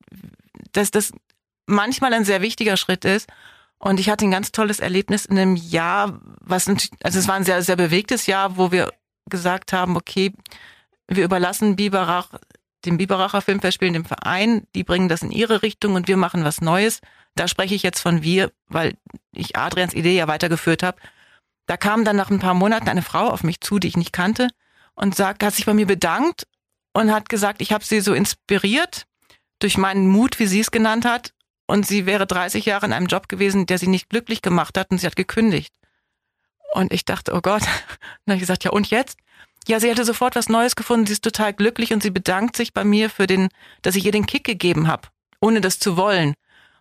dass 0.71 0.89
das 0.89 1.12
manchmal 1.67 2.15
ein 2.15 2.25
sehr 2.25 2.41
wichtiger 2.41 2.77
Schritt 2.77 3.06
ist. 3.06 3.30
Und 3.77 3.99
ich 3.99 4.10
hatte 4.10 4.25
ein 4.25 4.32
ganz 4.32 4.51
tolles 4.51 4.80
Erlebnis 4.80 5.25
in 5.25 5.38
einem 5.38 5.56
Jahr, 5.56 6.19
was 6.39 6.67
also 6.67 7.19
es 7.19 7.27
war 7.27 7.36
ein 7.36 7.43
sehr, 7.43 7.62
sehr 7.62 7.75
bewegtes 7.75 8.25
Jahr, 8.25 8.58
wo 8.58 8.71
wir 8.71 8.91
gesagt 9.30 9.74
haben, 9.74 9.96
okay, 9.96 10.34
wir 11.08 11.24
überlassen 11.24 11.76
Biberach, 11.76 12.30
dem 12.86 12.98
Biberacher 12.98 13.42
Filmfestspielen, 13.42 13.94
dem 13.94 14.06
Verein, 14.06 14.66
die 14.76 14.84
bringen 14.84 15.10
das 15.10 15.22
in 15.22 15.32
ihre 15.32 15.62
Richtung 15.62 15.96
und 15.96 16.08
wir 16.08 16.18
machen 16.18 16.44
was 16.44 16.62
Neues. 16.62 17.00
Da 17.36 17.48
spreche 17.48 17.76
ich 17.76 17.84
jetzt 17.84 18.00
von 18.00 18.24
wir, 18.24 18.52
weil 18.68 18.96
ich 19.34 19.56
Adrians 19.56 19.94
Idee 19.94 20.16
ja 20.16 20.28
weitergeführt 20.28 20.84
habe. 20.84 20.98
Da 21.68 21.78
kam 21.78 22.04
dann 22.04 22.16
nach 22.16 22.30
ein 22.30 22.40
paar 22.40 22.54
Monaten 22.54 22.90
eine 22.90 23.04
Frau 23.04 23.28
auf 23.28 23.44
mich 23.44 23.62
zu, 23.62 23.80
die 23.80 23.88
ich 23.88 23.98
nicht 23.98 24.14
kannte 24.14 24.48
und 24.96 25.16
sagt, 25.16 25.44
hat 25.44 25.54
sich 25.54 25.66
bei 25.66 25.74
mir 25.74 25.86
bedankt 25.86 26.48
und 26.94 27.12
hat 27.12 27.30
gesagt, 27.30 27.62
ich 27.62 27.72
habe 27.72 27.86
sie 27.86 28.02
so 28.02 28.14
inspiriert 28.14 29.06
durch 29.60 29.78
meinen 29.78 30.08
Mut, 30.08 30.40
wie 30.40 30.48
sie 30.48 30.60
es 30.60 30.72
genannt 30.72 31.06
hat. 31.06 31.34
Und 31.68 31.88
sie 31.88 32.06
wäre 32.06 32.28
30 32.28 32.66
Jahre 32.66 32.88
in 32.88 32.94
einem 32.94 33.06
Job 33.06 33.30
gewesen, 33.30 33.66
der 33.66 33.78
sie 33.78 33.88
nicht 33.88 34.10
glücklich 34.10 34.42
gemacht 34.42 34.78
hat 34.78 34.92
und 34.92 34.98
sie 34.98 35.08
hat 35.08 35.16
gekündigt. 35.16 35.74
Und 36.74 36.94
ich 36.94 37.06
dachte, 37.06 37.34
oh 37.34 37.42
Gott. 37.42 37.64
Dann 38.26 38.34
habe 38.34 38.36
ich 38.36 38.42
gesagt, 38.42 38.64
ja 38.64 38.72
und 38.72 38.90
jetzt? 38.90 39.18
Ja, 39.68 39.80
sie 39.80 39.92
hatte 39.92 40.06
sofort 40.06 40.36
was 40.36 40.50
Neues 40.50 40.76
gefunden, 40.76 41.06
sie 41.06 41.14
ist 41.14 41.24
total 41.24 41.54
glücklich 41.54 41.94
und 41.94 42.02
sie 42.02 42.10
bedankt 42.10 42.56
sich 42.56 42.74
bei 42.74 42.84
mir 42.84 43.10
für 43.10 43.28
den, 43.28 43.50
dass 43.84 43.96
ich 43.96 44.06
ihr 44.06 44.12
den 44.12 44.26
Kick 44.26 44.44
gegeben 44.44 44.88
habe, 44.88 45.10
ohne 45.40 45.62
das 45.62 45.78
zu 45.78 45.98
wollen. 45.98 46.34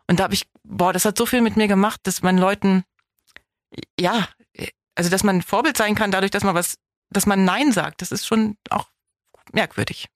Und 0.06 0.18
da 0.18 0.24
habe 0.24 0.34
ich, 0.34 0.46
boah, 0.64 0.92
das 0.92 1.04
hat 1.04 1.18
so 1.18 1.26
viel 1.26 1.42
mit 1.42 1.56
mir 1.56 1.68
gemacht, 1.68 2.00
dass 2.04 2.22
man 2.22 2.38
Leuten, 2.38 2.84
ja, 3.98 4.28
also 4.94 5.10
dass 5.10 5.24
man 5.24 5.42
Vorbild 5.42 5.76
sein 5.76 5.94
kann, 5.94 6.10
dadurch, 6.10 6.30
dass 6.30 6.42
man 6.42 6.54
was, 6.54 6.76
dass 7.10 7.26
man 7.26 7.44
Nein 7.44 7.72
sagt. 7.72 8.02
Das 8.02 8.12
ist 8.12 8.26
schon 8.26 8.56
auch 8.70 8.88
merkwürdig. 9.52 10.06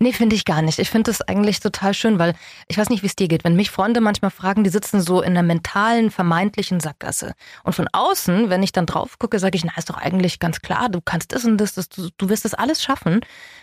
Nee, 0.00 0.12
finde 0.12 0.36
ich 0.36 0.44
gar 0.44 0.62
nicht. 0.62 0.78
Ich 0.78 0.90
finde 0.90 1.10
das 1.10 1.20
eigentlich 1.22 1.60
total 1.60 1.94
schön, 1.94 2.18
weil 2.18 2.34
ich 2.68 2.78
weiß 2.78 2.88
nicht, 2.88 3.02
wie 3.02 3.06
es 3.06 3.16
dir 3.16 3.28
geht. 3.28 3.44
Wenn 3.44 3.56
mich 3.56 3.70
Freunde 3.70 4.00
manchmal 4.00 4.30
fragen, 4.30 4.64
die 4.64 4.70
sitzen 4.70 5.00
so 5.00 5.20
in 5.20 5.32
einer 5.32 5.42
mentalen, 5.42 6.10
vermeintlichen 6.10 6.80
Sackgasse. 6.80 7.34
Und 7.64 7.74
von 7.74 7.88
außen, 7.92 8.48
wenn 8.48 8.62
ich 8.62 8.72
dann 8.72 8.86
drauf 8.86 9.18
gucke, 9.18 9.38
sage 9.38 9.56
ich, 9.56 9.64
na, 9.64 9.72
ist 9.76 9.90
doch 9.90 9.98
eigentlich 9.98 10.38
ganz 10.38 10.60
klar, 10.60 10.88
du 10.88 11.00
kannst 11.00 11.32
das 11.32 11.44
und 11.44 11.58
das, 11.58 11.74
das 11.74 11.88
du, 11.88 12.08
du 12.16 12.28
wirst 12.28 12.44
das 12.44 12.54
alles 12.54 12.82
schaffen. 12.82 13.20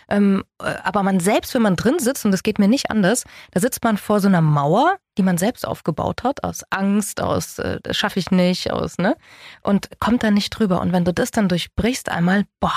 Ähm, 0.08 0.44
äh, 0.62 0.74
aber 0.82 1.02
man 1.02 1.20
selbst, 1.20 1.54
wenn 1.54 1.62
man 1.62 1.76
drin 1.76 1.98
sitzt, 1.98 2.24
und 2.24 2.30
das 2.30 2.42
geht 2.42 2.58
mir 2.58 2.68
nicht 2.68 2.90
anders, 2.90 3.24
da 3.50 3.60
sitzt 3.60 3.82
man 3.82 3.96
vor 3.96 4.20
so 4.20 4.28
einer 4.28 4.40
Mauer, 4.40 4.98
die 5.18 5.22
man 5.22 5.38
selbst 5.38 5.66
aufgebaut 5.66 6.22
hat, 6.24 6.44
aus 6.44 6.62
Angst, 6.70 7.20
aus 7.20 7.58
äh, 7.58 7.78
das 7.82 7.96
schaffe 7.96 8.18
ich 8.18 8.30
nicht, 8.30 8.70
aus, 8.70 8.98
ne? 8.98 9.16
Und 9.62 9.88
kommt 10.00 10.22
da 10.22 10.30
nicht 10.30 10.50
drüber. 10.50 10.80
Und 10.80 10.92
wenn 10.92 11.04
du 11.04 11.12
das 11.12 11.30
dann 11.30 11.48
durchbrichst 11.48 12.08
einmal, 12.08 12.44
boah, 12.60 12.72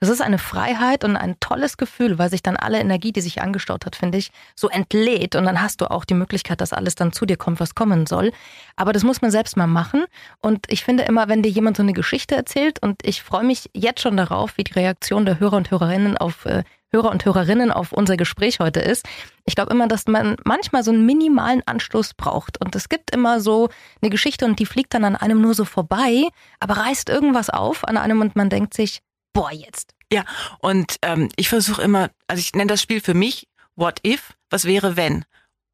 das 0.00 0.08
ist 0.08 0.20
eine 0.20 0.38
Freiheit 0.38 1.04
und 1.04 1.16
ein 1.16 1.38
tolles 1.40 1.76
Gefühl, 1.76 2.18
weil 2.18 2.30
sich 2.30 2.42
dann 2.42 2.56
alle 2.56 2.78
Energie, 2.78 3.12
die 3.12 3.20
sich 3.20 3.40
angestaut 3.42 3.86
hat, 3.86 3.96
finde 3.96 4.18
ich, 4.18 4.30
so 4.54 4.68
entlädt. 4.68 5.36
Und 5.36 5.44
dann 5.44 5.60
hast 5.60 5.80
du 5.80 5.90
auch 5.90 6.04
die 6.04 6.14
Möglichkeit, 6.14 6.60
dass 6.60 6.72
alles 6.72 6.94
dann 6.94 7.12
zu 7.12 7.26
dir 7.26 7.36
kommt, 7.36 7.60
was 7.60 7.74
kommen 7.74 8.06
soll. 8.06 8.32
Aber 8.76 8.92
das 8.92 9.04
muss 9.04 9.22
man 9.22 9.30
selbst 9.30 9.56
mal 9.56 9.66
machen. 9.66 10.04
Und 10.40 10.66
ich 10.70 10.84
finde 10.84 11.04
immer, 11.04 11.28
wenn 11.28 11.42
dir 11.42 11.50
jemand 11.50 11.76
so 11.76 11.82
eine 11.82 11.92
Geschichte 11.92 12.36
erzählt, 12.36 12.82
und 12.82 13.04
ich 13.04 13.22
freue 13.22 13.44
mich 13.44 13.70
jetzt 13.74 14.00
schon 14.00 14.16
darauf, 14.16 14.56
wie 14.56 14.64
die 14.64 14.72
Reaktion 14.72 15.24
der 15.24 15.40
Hörer 15.40 15.56
und 15.56 15.70
Hörerinnen 15.70 16.16
auf 16.16 16.44
äh, 16.46 16.64
Hörer 16.92 17.10
und 17.10 17.24
Hörerinnen 17.24 17.70
auf 17.70 17.92
unser 17.92 18.16
Gespräch 18.16 18.58
heute 18.60 18.80
ist. 18.80 19.06
Ich 19.44 19.54
glaube 19.54 19.72
immer, 19.72 19.86
dass 19.86 20.06
man 20.06 20.36
manchmal 20.44 20.82
so 20.82 20.90
einen 20.90 21.06
minimalen 21.06 21.62
Anstoß 21.66 22.14
braucht. 22.14 22.60
Und 22.60 22.74
es 22.74 22.88
gibt 22.88 23.12
immer 23.12 23.40
so 23.40 23.68
eine 24.02 24.10
Geschichte 24.10 24.44
und 24.44 24.58
die 24.58 24.66
fliegt 24.66 24.94
dann 24.94 25.04
an 25.04 25.16
einem 25.16 25.40
nur 25.40 25.54
so 25.54 25.64
vorbei, 25.64 26.28
aber 26.58 26.78
reißt 26.78 27.08
irgendwas 27.08 27.50
auf 27.50 27.86
an 27.86 27.96
einem 27.96 28.20
und 28.20 28.36
man 28.36 28.50
denkt 28.50 28.74
sich, 28.74 29.00
boah, 29.32 29.52
jetzt. 29.52 29.94
Ja, 30.12 30.24
und 30.58 30.96
ähm, 31.02 31.28
ich 31.36 31.48
versuche 31.48 31.82
immer, 31.82 32.10
also 32.26 32.40
ich 32.40 32.52
nenne 32.54 32.68
das 32.68 32.82
Spiel 32.82 33.00
für 33.00 33.14
mich 33.14 33.46
What 33.76 34.00
if, 34.04 34.34
was 34.50 34.66
wäre 34.66 34.96
wenn? 34.96 35.24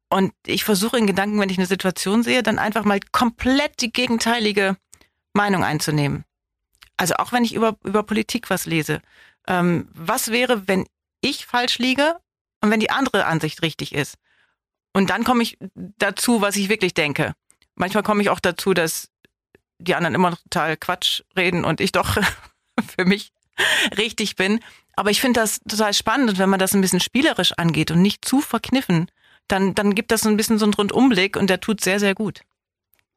Und 0.09 0.31
ich 0.45 0.63
versuche 0.63 0.97
in 0.97 1.07
Gedanken, 1.07 1.39
wenn 1.41 1.49
ich 1.49 1.57
eine 1.57 1.67
Situation 1.67 2.23
sehe, 2.23 2.41
dann 2.43 2.59
einfach 2.59 2.85
mal 2.85 2.99
komplett 3.11 3.81
die 3.81 3.91
gegenteilige 3.91 4.77
Meinung 5.33 5.63
einzunehmen. 5.63 6.23
Also 6.95 7.15
auch 7.15 7.31
wenn 7.31 7.43
ich 7.43 7.53
über, 7.53 7.75
über 7.83 8.03
Politik 8.03 8.49
was 8.49 8.65
lese. 8.65 9.01
Ähm, 9.45 9.89
was 9.93 10.31
wäre, 10.31 10.67
wenn 10.67 10.85
ich 11.29 11.45
falsch 11.45 11.79
liege 11.79 12.17
und 12.61 12.71
wenn 12.71 12.79
die 12.79 12.89
andere 12.89 13.25
Ansicht 13.25 13.61
richtig 13.61 13.93
ist. 13.93 14.15
Und 14.93 15.09
dann 15.09 15.23
komme 15.23 15.43
ich 15.43 15.57
dazu, 15.75 16.41
was 16.41 16.55
ich 16.55 16.69
wirklich 16.69 16.93
denke. 16.93 17.33
Manchmal 17.75 18.03
komme 18.03 18.21
ich 18.21 18.29
auch 18.29 18.39
dazu, 18.39 18.73
dass 18.73 19.09
die 19.79 19.95
anderen 19.95 20.15
immer 20.15 20.31
noch 20.31 20.41
total 20.41 20.77
Quatsch 20.77 21.21
reden 21.35 21.65
und 21.65 21.81
ich 21.81 21.91
doch 21.91 22.17
für 22.97 23.05
mich 23.05 23.31
richtig 23.97 24.35
bin. 24.35 24.59
Aber 24.95 25.11
ich 25.11 25.21
finde 25.21 25.39
das 25.39 25.59
total 25.59 25.93
spannend 25.93 26.29
und 26.31 26.39
wenn 26.39 26.49
man 26.49 26.59
das 26.59 26.73
ein 26.73 26.81
bisschen 26.81 26.99
spielerisch 26.99 27.53
angeht 27.53 27.91
und 27.91 28.01
nicht 28.01 28.25
zu 28.25 28.41
verkniffen, 28.41 29.11
dann, 29.47 29.75
dann 29.75 29.95
gibt 29.95 30.11
das 30.11 30.21
so 30.21 30.29
ein 30.29 30.37
bisschen 30.37 30.57
so 30.57 30.65
einen 30.65 30.73
Rundumblick 30.73 31.37
und 31.37 31.49
der 31.49 31.59
tut 31.59 31.81
sehr, 31.81 31.99
sehr 31.99 32.15
gut. 32.15 32.41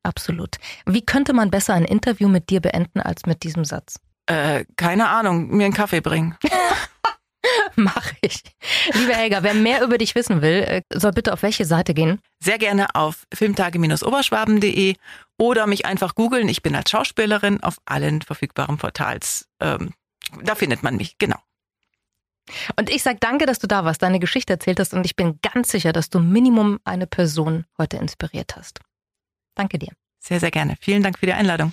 Absolut. 0.02 0.56
Wie 0.86 1.04
könnte 1.04 1.32
man 1.32 1.50
besser 1.50 1.74
ein 1.74 1.84
Interview 1.84 2.28
mit 2.28 2.50
dir 2.50 2.60
beenden 2.60 3.00
als 3.00 3.26
mit 3.26 3.42
diesem 3.42 3.64
Satz? 3.64 3.96
Äh, 4.26 4.64
keine 4.76 5.08
Ahnung, 5.08 5.48
mir 5.48 5.64
einen 5.64 5.74
Kaffee 5.74 6.00
bringen. 6.00 6.36
Liebe 9.10 9.22
Helga, 9.22 9.42
wer 9.42 9.54
mehr 9.54 9.82
über 9.82 9.98
dich 9.98 10.14
wissen 10.14 10.40
will, 10.40 10.62
äh, 10.62 10.82
soll 10.92 11.10
bitte 11.10 11.32
auf 11.32 11.42
welche 11.42 11.64
Seite 11.64 11.94
gehen? 11.94 12.20
Sehr 12.38 12.58
gerne 12.58 12.94
auf 12.94 13.26
filmtage-oberschwaben.de 13.34 14.94
oder 15.36 15.66
mich 15.66 15.84
einfach 15.84 16.14
googeln. 16.14 16.48
Ich 16.48 16.62
bin 16.62 16.76
als 16.76 16.90
Schauspielerin 16.90 17.60
auf 17.60 17.78
allen 17.86 18.22
verfügbaren 18.22 18.78
Portals. 18.78 19.48
Ähm, 19.58 19.94
da 20.44 20.54
findet 20.54 20.84
man 20.84 20.96
mich, 20.96 21.18
genau. 21.18 21.38
Und 22.76 22.88
ich 22.88 23.02
sag 23.02 23.18
danke, 23.18 23.46
dass 23.46 23.58
du 23.58 23.66
da 23.66 23.84
warst, 23.84 24.00
deine 24.02 24.20
Geschichte 24.20 24.52
erzählt 24.52 24.78
hast 24.78 24.94
und 24.94 25.04
ich 25.04 25.16
bin 25.16 25.40
ganz 25.42 25.70
sicher, 25.70 25.92
dass 25.92 26.08
du 26.08 26.20
Minimum 26.20 26.78
eine 26.84 27.08
Person 27.08 27.64
heute 27.78 27.96
inspiriert 27.96 28.54
hast. 28.54 28.78
Danke 29.56 29.80
dir. 29.80 29.90
Sehr, 30.20 30.38
sehr 30.38 30.52
gerne. 30.52 30.76
Vielen 30.80 31.02
Dank 31.02 31.18
für 31.18 31.26
die 31.26 31.32
Einladung. 31.32 31.72